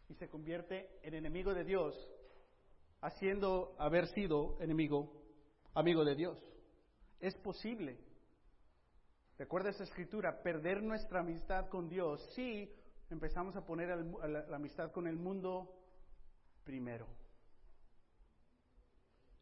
[0.08, 1.96] y se convierte en enemigo de Dios,
[3.00, 5.24] haciendo haber sido enemigo,
[5.74, 6.38] amigo de Dios.
[7.18, 7.98] Es posible.
[9.38, 12.72] Recuerda esa escritura, perder nuestra amistad con Dios si
[13.10, 15.72] empezamos a poner la amistad con el mundo
[16.64, 17.06] primero.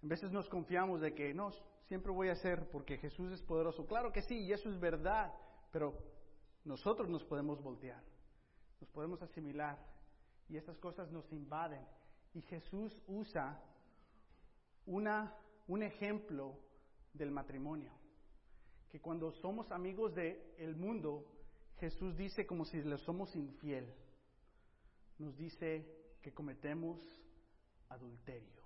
[0.02, 1.50] A veces nos confiamos de que no,
[1.86, 3.86] siempre voy a hacer porque Jesús es poderoso.
[3.86, 5.32] Claro que sí, y eso es verdad,
[5.70, 5.94] pero
[6.64, 8.02] nosotros nos podemos voltear,
[8.80, 9.78] nos podemos asimilar
[10.48, 11.86] y estas cosas nos invaden.
[12.34, 13.62] Y Jesús usa
[14.86, 15.34] una,
[15.68, 16.58] un ejemplo
[17.14, 17.92] del matrimonio,
[18.90, 21.33] que cuando somos amigos del el mundo,
[21.84, 23.92] Jesús dice como si le somos infiel,
[25.18, 25.86] nos dice
[26.22, 26.98] que cometemos
[27.90, 28.64] adulterio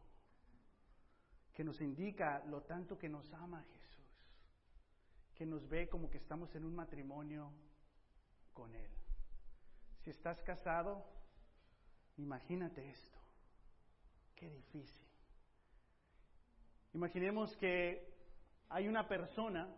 [1.53, 4.07] que nos indica lo tanto que nos ama Jesús,
[5.35, 7.53] que nos ve como que estamos en un matrimonio
[8.55, 8.93] con Él.
[10.05, 11.05] Si estás casado,
[12.17, 13.19] imagínate esto,
[14.37, 15.09] qué difícil.
[16.95, 18.09] Imaginemos que
[18.69, 19.69] hay una persona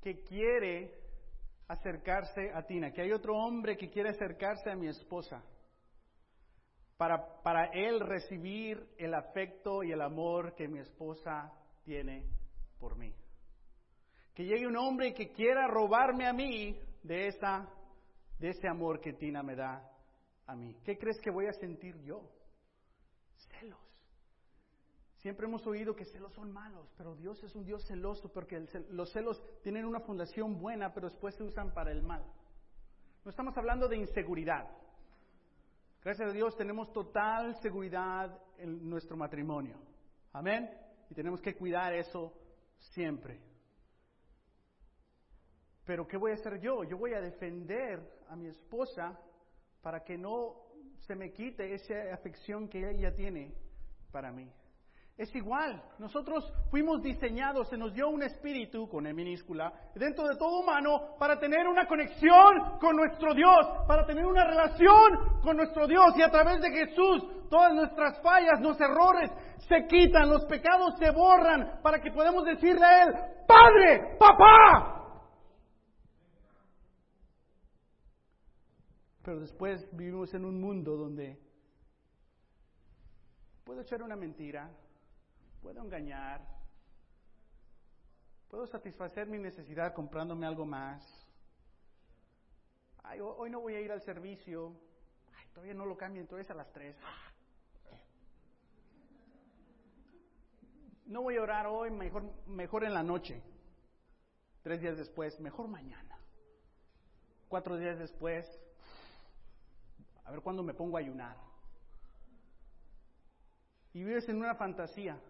[0.00, 1.01] que quiere
[1.68, 5.42] acercarse a Tina, que hay otro hombre que quiere acercarse a mi esposa
[6.96, 11.52] para, para él recibir el afecto y el amor que mi esposa
[11.84, 12.24] tiene
[12.78, 13.14] por mí.
[14.34, 17.68] Que llegue un hombre que quiera robarme a mí de, esa,
[18.38, 19.90] de ese amor que Tina me da
[20.46, 20.76] a mí.
[20.84, 22.22] ¿Qué crees que voy a sentir yo?
[23.36, 23.91] Celos.
[25.22, 29.12] Siempre hemos oído que celos son malos, pero Dios es un Dios celoso porque los
[29.12, 32.24] celos tienen una fundación buena, pero después se usan para el mal.
[33.24, 34.68] No estamos hablando de inseguridad.
[36.02, 39.76] Gracias a Dios tenemos total seguridad en nuestro matrimonio.
[40.32, 40.68] Amén.
[41.08, 42.32] Y tenemos que cuidar eso
[42.92, 43.40] siempre.
[45.84, 46.82] Pero ¿qué voy a hacer yo?
[46.82, 49.16] Yo voy a defender a mi esposa
[49.82, 50.56] para que no
[51.06, 53.54] se me quite esa afección que ella tiene
[54.10, 54.50] para mí.
[55.16, 60.36] Es igual, nosotros fuimos diseñados, se nos dio un espíritu, con E minúscula, dentro de
[60.36, 65.86] todo humano, para tener una conexión con nuestro Dios, para tener una relación con nuestro
[65.86, 66.16] Dios.
[66.16, 69.30] Y a través de Jesús, todas nuestras fallas, nuestros errores
[69.68, 73.14] se quitan, los pecados se borran, para que podamos decirle a Él,
[73.46, 74.98] Padre, papá.
[79.22, 81.38] Pero después vivimos en un mundo donde
[83.62, 84.70] puedo echar una mentira,
[85.62, 86.44] puedo engañar,
[88.48, 91.02] puedo satisfacer mi necesidad comprándome algo más.
[93.04, 94.76] Ay, hoy no voy a ir al servicio.
[95.36, 96.96] Ay, todavía no lo cambien, entonces a las tres.
[101.06, 103.42] No voy a orar hoy, mejor, mejor en la noche.
[104.62, 106.18] Tres días después, mejor mañana.
[107.48, 108.46] Cuatro días después,
[110.24, 111.36] a ver cuándo me pongo a ayunar.
[113.92, 115.20] Y vives en una fantasía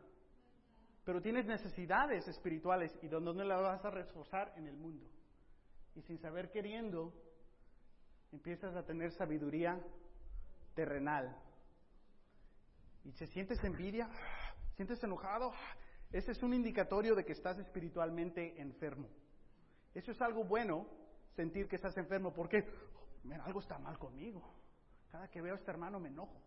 [1.04, 5.06] pero tienes necesidades espirituales y donde las vas a reforzar en el mundo.
[5.94, 7.12] Y sin saber queriendo,
[8.30, 9.80] empiezas a tener sabiduría
[10.74, 11.36] terrenal.
[13.04, 14.08] Y se sientes envidia,
[14.76, 15.52] sientes enojado,
[16.12, 19.08] ese es un indicatorio de que estás espiritualmente enfermo.
[19.94, 20.86] Eso es algo bueno,
[21.34, 22.64] sentir que estás enfermo, porque
[23.44, 24.42] algo está mal conmigo.
[25.10, 26.40] Cada que veo a este hermano me enojo.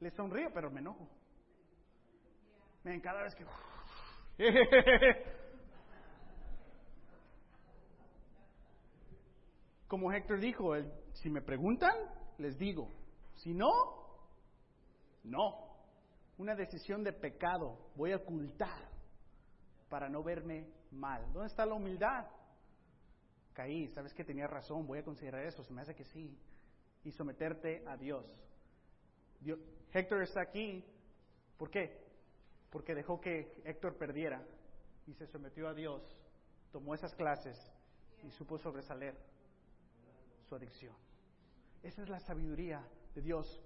[0.00, 1.08] Le sonrío, pero me enojo.
[2.84, 3.44] Ven, cada vez que...
[9.86, 10.72] Como Héctor dijo,
[11.14, 11.94] si me preguntan,
[12.38, 12.88] les digo.
[13.34, 13.70] Si no,
[15.24, 15.68] no.
[16.38, 17.90] Una decisión de pecado.
[17.96, 18.88] Voy a ocultar
[19.88, 21.30] para no verme mal.
[21.32, 22.26] ¿Dónde está la humildad?
[23.52, 26.38] Caí, sabes que tenía razón, voy a considerar eso, se me hace que sí.
[27.04, 28.24] y someterte a Dios.
[29.40, 29.58] Dios.
[29.92, 30.84] Héctor está aquí,
[31.58, 32.09] ¿por qué?
[32.70, 34.42] Porque dejó que Héctor perdiera
[35.06, 36.02] y se sometió a Dios,
[36.72, 37.58] tomó esas clases
[38.22, 39.14] y supo sobresalir
[40.48, 40.94] su adicción.
[41.82, 43.60] Esa es la sabiduría de Dios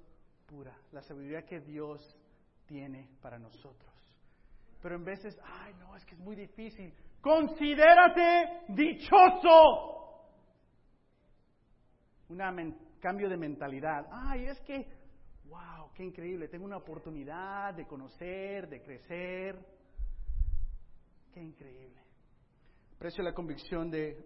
[0.46, 2.16] pura, la sabiduría que Dios
[2.66, 3.92] tiene para nosotros.
[4.80, 6.94] Pero en veces, ay no, es que es muy difícil.
[7.20, 9.94] Considérate dichoso.
[12.28, 14.06] Un cambio de mentalidad.
[14.10, 14.86] Ay, es que,
[15.48, 16.48] wow, qué increíble.
[16.48, 19.58] Tengo una oportunidad de conocer, de crecer.
[21.32, 22.00] Qué increíble.
[22.96, 24.24] Aprecio la convicción de,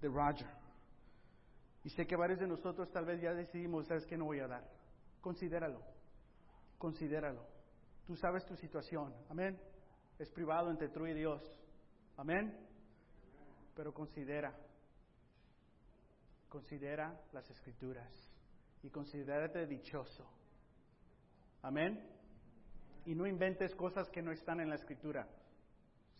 [0.00, 0.48] de Roger.
[1.84, 4.46] Y sé que varios de nosotros tal vez ya decidimos, ¿sabes qué no voy a
[4.46, 4.68] dar?
[5.20, 5.80] Considéralo.
[6.78, 7.44] Considéralo.
[8.06, 9.14] Tú sabes tu situación.
[9.28, 9.58] Amén.
[10.18, 11.42] Es privado entre tú y Dios.
[12.16, 12.56] Amén.
[13.74, 14.54] Pero considera.
[16.48, 18.12] Considera las escrituras.
[18.82, 20.28] Y considérate dichoso.
[21.62, 22.04] Amén.
[23.06, 25.28] Y no inventes cosas que no están en la escritura.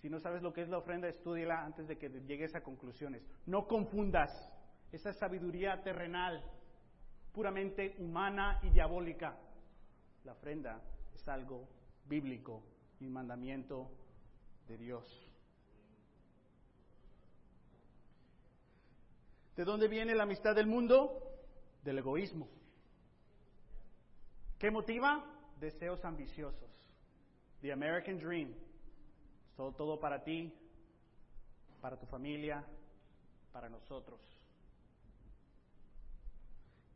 [0.01, 3.22] Si no sabes lo que es la ofrenda, estúdiala antes de que llegues a conclusiones.
[3.47, 4.30] No confundas
[4.90, 6.43] esa sabiduría terrenal,
[7.32, 9.36] puramente humana y diabólica.
[10.24, 10.80] La ofrenda
[11.14, 11.68] es algo
[12.09, 12.62] bíblico
[13.01, 13.90] y mandamiento
[14.68, 15.32] de Dios.
[19.57, 21.20] ¿De dónde viene la amistad del mundo?
[21.84, 22.49] Del egoísmo.
[24.59, 25.32] ¿Qué motiva?
[25.63, 26.69] Deseos ambiciosos.
[27.61, 28.53] The American Dream.
[29.57, 30.53] Todo, todo para ti,
[31.81, 32.67] para tu familia,
[33.53, 34.21] para nosotros.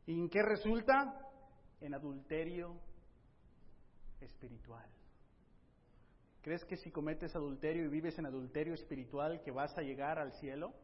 [0.06, 1.30] ¿Y en qué resulta?
[1.80, 2.74] En adulterio
[4.20, 4.90] espiritual.
[6.42, 10.32] ¿Crees que si cometes adulterio y vives en adulterio espiritual que vas a llegar al
[10.32, 10.74] cielo?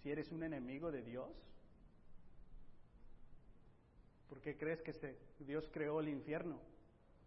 [0.00, 1.49] Si eres un enemigo de Dios.
[4.30, 6.60] ¿Por qué crees que Dios creó el infierno?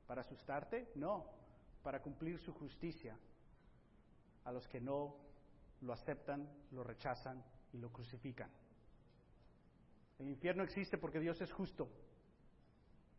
[0.08, 0.90] ¿Para asustarte?
[0.96, 1.26] No,
[1.84, 3.20] para cumplir su justicia
[4.46, 5.18] a los que no
[5.82, 7.44] lo aceptan, lo rechazan
[7.74, 8.50] y lo crucifican.
[10.18, 11.90] El infierno existe porque Dios es justo,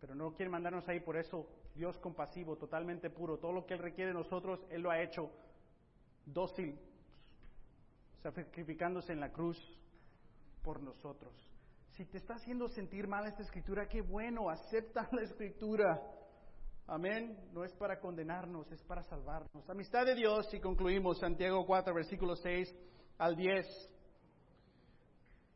[0.00, 1.46] pero no quiere mandarnos ahí por eso.
[1.74, 5.30] Dios compasivo, totalmente puro, todo lo que Él requiere de nosotros, Él lo ha hecho
[6.24, 6.78] dócil,
[8.22, 9.58] sacrificándose en la cruz
[10.62, 11.53] por nosotros.
[11.96, 16.02] Si te está haciendo sentir mal esta escritura, qué bueno, acepta la escritura.
[16.88, 17.38] Amén.
[17.52, 19.70] No es para condenarnos, es para salvarnos.
[19.70, 22.74] Amistad de Dios, y concluimos Santiago 4, versículo 6
[23.18, 23.64] al 10.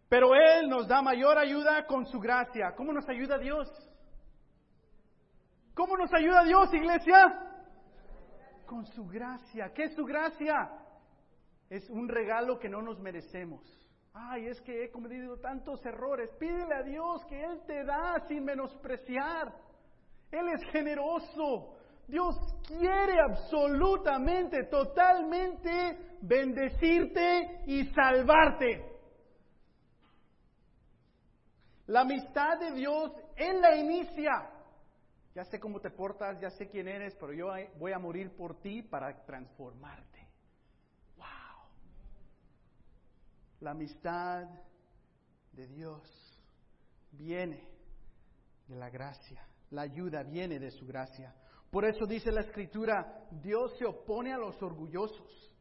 [0.09, 2.73] Pero Él nos da mayor ayuda con su gracia.
[2.77, 3.69] ¿Cómo nos ayuda Dios?
[5.75, 7.35] ¿Cómo nos ayuda Dios, iglesia?
[8.65, 9.73] Con su gracia.
[9.75, 10.71] ¿Qué es su gracia?
[11.69, 13.61] Es un regalo que no nos merecemos.
[14.21, 16.31] Ay, es que he cometido tantos errores.
[16.39, 19.55] Pídele a Dios que Él te da sin menospreciar.
[20.31, 21.77] Él es generoso.
[22.09, 22.35] Dios
[22.67, 28.85] quiere absolutamente, totalmente bendecirte y salvarte.
[31.87, 34.51] La amistad de Dios, Él la inicia.
[35.35, 38.61] Ya sé cómo te portas, ya sé quién eres, pero yo voy a morir por
[38.61, 40.27] ti para transformarte.
[41.17, 41.27] ¡Wow!
[43.61, 44.49] La amistad
[45.53, 46.03] de Dios
[47.13, 47.69] viene
[48.69, 49.47] de la gracia.
[49.71, 51.35] La ayuda viene de su gracia.
[51.71, 55.53] Por eso dice la escritura, Dios se opone a los orgullosos,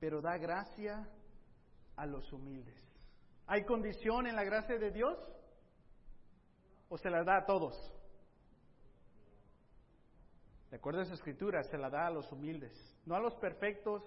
[0.00, 1.08] pero da gracia
[1.94, 2.82] a los humildes.
[3.46, 5.16] ¿Hay condición en la gracia de Dios?
[6.88, 7.74] ¿O se la da a todos?
[10.70, 12.72] De acuerdo a esa escritura, se la da a los humildes,
[13.04, 14.02] no a los perfectos,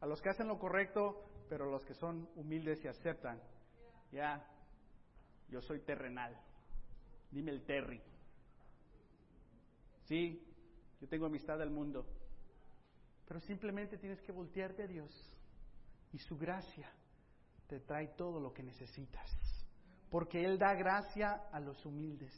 [0.00, 3.40] a los que hacen lo correcto, pero los que son humildes y aceptan.
[4.12, 4.46] Ya,
[5.48, 6.36] yo soy terrenal.
[7.30, 8.00] Dime el Terry.
[10.04, 10.42] Sí,
[11.00, 12.06] yo tengo amistad al mundo.
[13.26, 15.10] Pero simplemente tienes que voltearte a Dios
[16.12, 16.90] y su gracia
[17.66, 19.30] te trae todo lo que necesitas.
[20.10, 22.32] Porque Él da gracia a los humildes,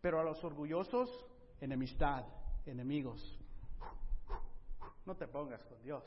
[0.00, 1.10] pero a los orgullosos,
[1.60, 2.24] enemistad,
[2.64, 3.38] enemigos.
[5.04, 6.04] No te pongas con Dios,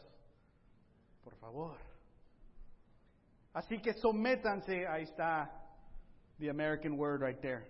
[1.23, 1.92] por favor.
[3.53, 5.51] Así que sométanse, ahí está
[6.39, 7.67] the American word right there.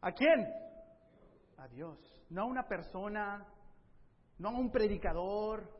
[0.00, 0.46] ¿A quién?
[1.60, 1.98] a Dios,
[2.30, 3.46] no a una persona,
[4.38, 5.70] no a un predicador,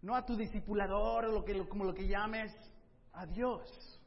[0.00, 2.52] no a tu discipulador lo que, como lo que llames,
[3.12, 4.00] a Dios.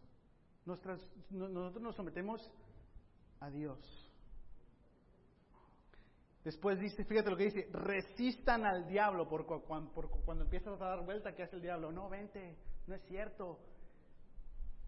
[0.65, 2.51] nosotros nos sometemos
[3.39, 3.79] a Dios.
[6.43, 11.35] Después dice, fíjate lo que dice, resistan al diablo, por, cuando, empiezas a dar vuelta,
[11.35, 11.91] ¿qué hace el diablo?
[11.91, 12.57] No, vente,
[12.91, 13.57] no es cierto.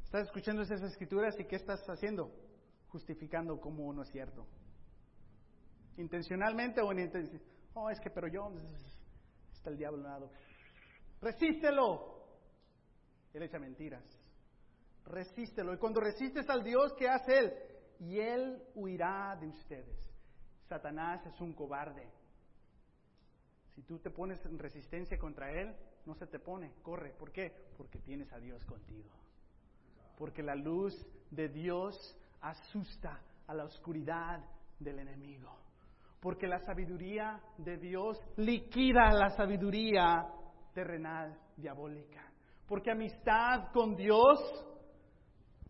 [0.04, 2.30] Estás escuchando esas escrituras y ¿qué estás haciendo?
[2.90, 4.46] Justificando como no es cierto.
[5.96, 7.54] Intencionalmente o inintencionalmente.
[7.74, 8.52] Oh, es que pero yo,
[9.54, 10.30] está el diablo lado.
[11.22, 12.28] Resístelo.
[13.34, 14.04] Él echa mentiras.
[15.06, 15.74] Resístelo.
[15.74, 17.54] Y cuando resistes al Dios, ¿qué hace Él?
[18.02, 20.14] Y Él huirá de ustedes.
[20.68, 22.12] Satanás es un cobarde.
[23.74, 25.74] Si tú te pones en resistencia contra Él,
[26.06, 27.12] no se te pone, corre.
[27.12, 27.52] ¿Por qué?
[27.78, 29.10] Porque tienes a Dios contigo.
[30.18, 30.94] Porque la luz
[31.32, 31.96] de Dios
[32.42, 34.44] asusta a la oscuridad
[34.80, 35.52] del enemigo.
[36.20, 40.26] Porque la sabiduría de Dios liquida la sabiduría
[40.74, 42.32] terrenal diabólica.
[42.68, 44.40] Porque amistad con Dios,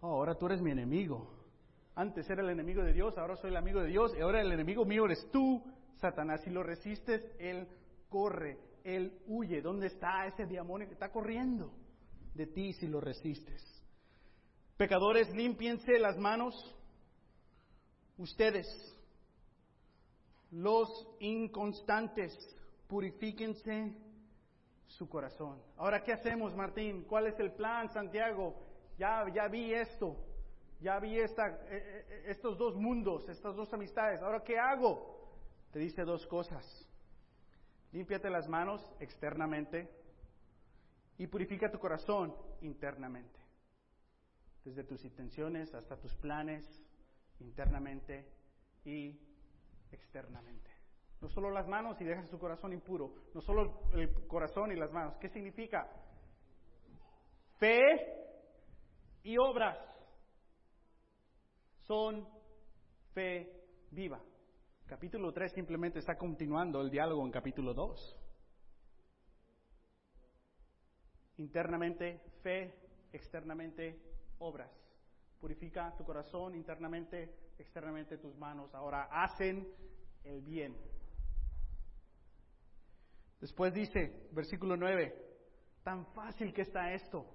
[0.01, 1.31] oh, ahora tú eres mi enemigo.
[1.95, 4.51] Antes era el enemigo de Dios, ahora soy el amigo de Dios, y ahora el
[4.51, 5.63] enemigo mío eres tú,
[5.95, 6.41] Satanás.
[6.43, 7.67] Si lo resistes, Él
[8.09, 9.61] corre, Él huye.
[9.61, 11.73] ¿Dónde está ese demonio que está corriendo?
[12.33, 13.61] De ti si lo resistes.
[14.77, 16.53] Pecadores, límpiense las manos.
[18.17, 18.67] Ustedes,
[20.51, 22.33] los inconstantes,
[22.87, 23.95] purifíquense
[24.87, 25.61] su corazón.
[25.77, 27.05] Ahora, ¿qué hacemos, Martín?
[27.05, 28.55] ¿Cuál es el plan, Santiago?
[28.97, 30.15] Ya, ya vi esto,
[30.79, 34.21] ya vi esta, eh, eh, estos dos mundos, estas dos amistades.
[34.21, 35.31] Ahora, ¿qué hago?
[35.71, 36.63] Te dice dos cosas.
[37.93, 39.87] Límpiate las manos externamente
[41.19, 43.39] y purifica tu corazón internamente.
[44.65, 46.65] Desde tus intenciones hasta tus planes,
[47.39, 48.27] internamente
[48.83, 49.15] y
[49.91, 50.71] externamente.
[51.21, 54.91] No solo las manos y dejas tu corazón impuro, no solo el corazón y las
[54.91, 55.15] manos.
[55.17, 55.87] ¿Qué significa?
[57.59, 57.79] Fe
[59.21, 59.77] y obras
[61.81, 62.27] son
[63.13, 63.49] fe
[63.91, 64.19] viva.
[64.93, 68.15] Capítulo 3 simplemente está continuando el diálogo en capítulo 2.
[71.37, 72.75] Internamente fe,
[73.11, 73.99] externamente
[74.37, 74.69] obras.
[75.39, 78.71] Purifica tu corazón internamente, externamente tus manos.
[78.75, 79.67] Ahora hacen
[80.23, 80.77] el bien.
[83.41, 85.11] Después dice, versículo 9,
[85.81, 87.25] tan fácil que está esto.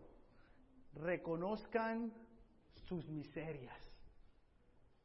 [0.92, 2.12] Reconozcan
[2.86, 3.87] sus miserias.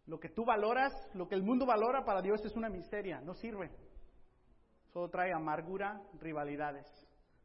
[0.06, 3.34] Lo que tú valoras, lo que el mundo valora para Dios es una miseria, no
[3.34, 3.72] sirve.
[4.92, 6.86] Solo trae amargura, rivalidades.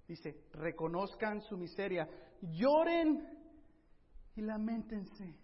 [0.07, 2.09] Dice, reconozcan su miseria,
[2.41, 3.27] lloren
[4.35, 5.39] y lamentense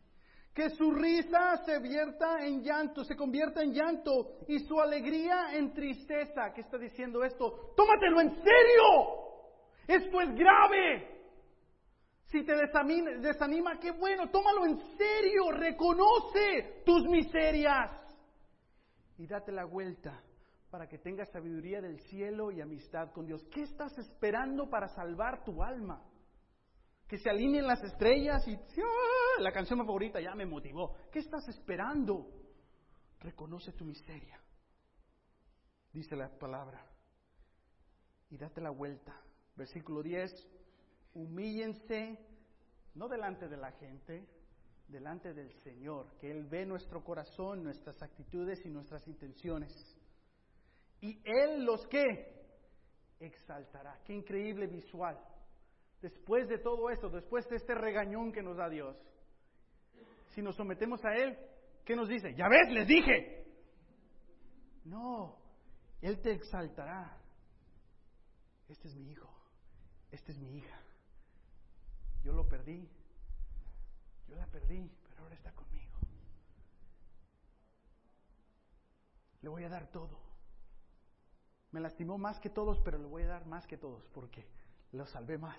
[0.54, 5.72] que su risa se vierta en llanto, se convierta en llanto y su alegría en
[5.72, 6.52] tristeza.
[6.54, 7.72] ¿Qué está diciendo esto?
[7.76, 9.24] Tómatelo en serio.
[9.88, 11.13] Esto es grave.
[12.34, 17.92] Si te desanima, qué bueno, tómalo en serio, reconoce tus miserias
[19.16, 20.20] y date la vuelta
[20.68, 23.46] para que tengas sabiduría del cielo y amistad con Dios.
[23.52, 26.02] ¿Qué estás esperando para salvar tu alma?
[27.06, 29.40] que se alineen las estrellas y ¡ah!
[29.40, 30.96] la canción favorita ya me motivó.
[31.12, 32.26] ¿Qué estás esperando?
[33.20, 34.40] Reconoce tu miseria,
[35.92, 36.84] dice la palabra,
[38.28, 39.14] y date la vuelta.
[39.54, 40.32] Versículo 10,
[41.14, 42.18] humíllense,
[42.94, 44.26] no delante de la gente,
[44.88, 49.72] delante del Señor, que Él ve nuestro corazón, nuestras actitudes y nuestras intenciones.
[51.00, 52.02] Y Él los que
[53.20, 54.00] exaltará.
[54.04, 55.18] Qué increíble visual
[56.04, 58.94] después de todo esto, después de este regañón que nos da Dios,
[60.34, 61.38] si nos sometemos a Él,
[61.84, 62.34] ¿qué nos dice?
[62.34, 63.46] Ya ves, les dije.
[64.84, 65.38] No,
[66.02, 67.18] Él te exaltará.
[68.68, 69.30] Este es mi hijo,
[70.10, 70.78] esta es mi hija.
[72.24, 72.88] Yo lo perdí,
[74.28, 75.92] yo la perdí, pero ahora está conmigo.
[79.42, 80.18] Le voy a dar todo.
[81.70, 84.46] Me lastimó más que todos, pero le voy a dar más que todos porque
[84.92, 85.58] lo salvé más.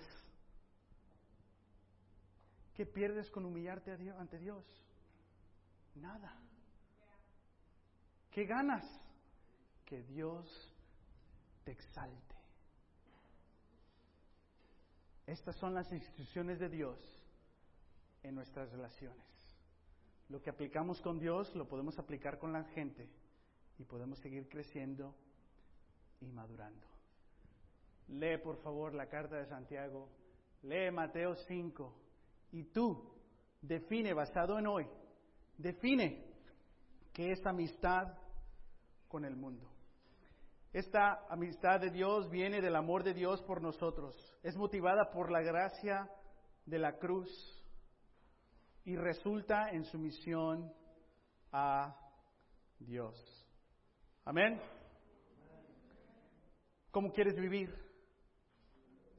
[2.74, 4.64] ¿Qué pierdes con humillarte ante Dios?
[5.94, 6.36] Nada.
[8.30, 8.84] ¿Qué ganas?
[9.84, 10.74] Que Dios
[11.64, 12.35] te exalte.
[15.26, 16.98] Estas son las instrucciones de Dios
[18.22, 19.26] en nuestras relaciones.
[20.28, 23.08] Lo que aplicamos con Dios lo podemos aplicar con la gente
[23.78, 25.14] y podemos seguir creciendo
[26.20, 26.86] y madurando.
[28.08, 30.08] Lee por favor la carta de Santiago,
[30.62, 31.94] lee Mateo 5
[32.52, 33.12] y tú
[33.60, 34.86] define, basado en hoy,
[35.58, 36.24] define
[37.12, 38.16] qué es amistad
[39.08, 39.75] con el mundo.
[40.72, 44.14] Esta amistad de Dios viene del amor de Dios por nosotros.
[44.42, 46.10] Es motivada por la gracia
[46.66, 47.30] de la cruz
[48.84, 50.72] y resulta en sumisión
[51.52, 51.96] a
[52.78, 53.16] Dios.
[54.24, 54.60] Amén.
[56.90, 57.86] ¿Cómo quieres vivir?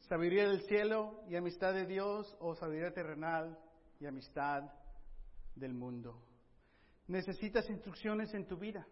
[0.08, 3.58] sabiduría del cielo y amistad de Dios o sabiduría terrenal
[4.00, 4.64] y amistad
[5.56, 6.24] del mundo.
[7.08, 8.88] ¿Necesitas instrucciones en tu vida?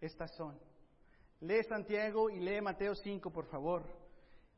[0.00, 0.58] Estas son.
[1.40, 3.82] Lee Santiago y lee Mateo 5, por favor.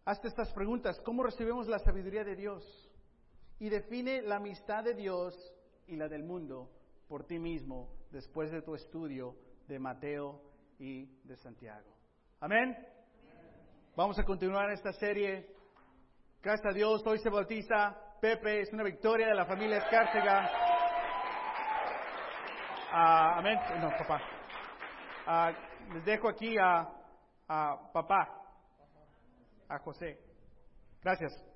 [0.05, 1.01] Hazte estas preguntas.
[1.05, 2.91] ¿Cómo recibimos la sabiduría de Dios?
[3.61, 5.35] Y define la amistad de Dios
[5.87, 6.71] y la del mundo
[7.09, 9.37] por ti mismo después de tu estudio
[9.69, 10.43] de Mateo
[10.79, 11.89] y de Santiago.
[12.41, 12.77] Amén.
[13.95, 15.55] Vamos a continuar esta serie.
[16.43, 20.51] Gracias a Dios, hoy se bautiza Pepe, es una victoria de la familia Escárcega.
[22.91, 23.59] Ah, amén.
[23.81, 24.21] No, papá.
[25.27, 25.53] Ah,
[25.93, 26.89] les dejo aquí a,
[27.49, 28.29] a papá,
[29.69, 30.19] a José.
[31.03, 31.52] Gracias.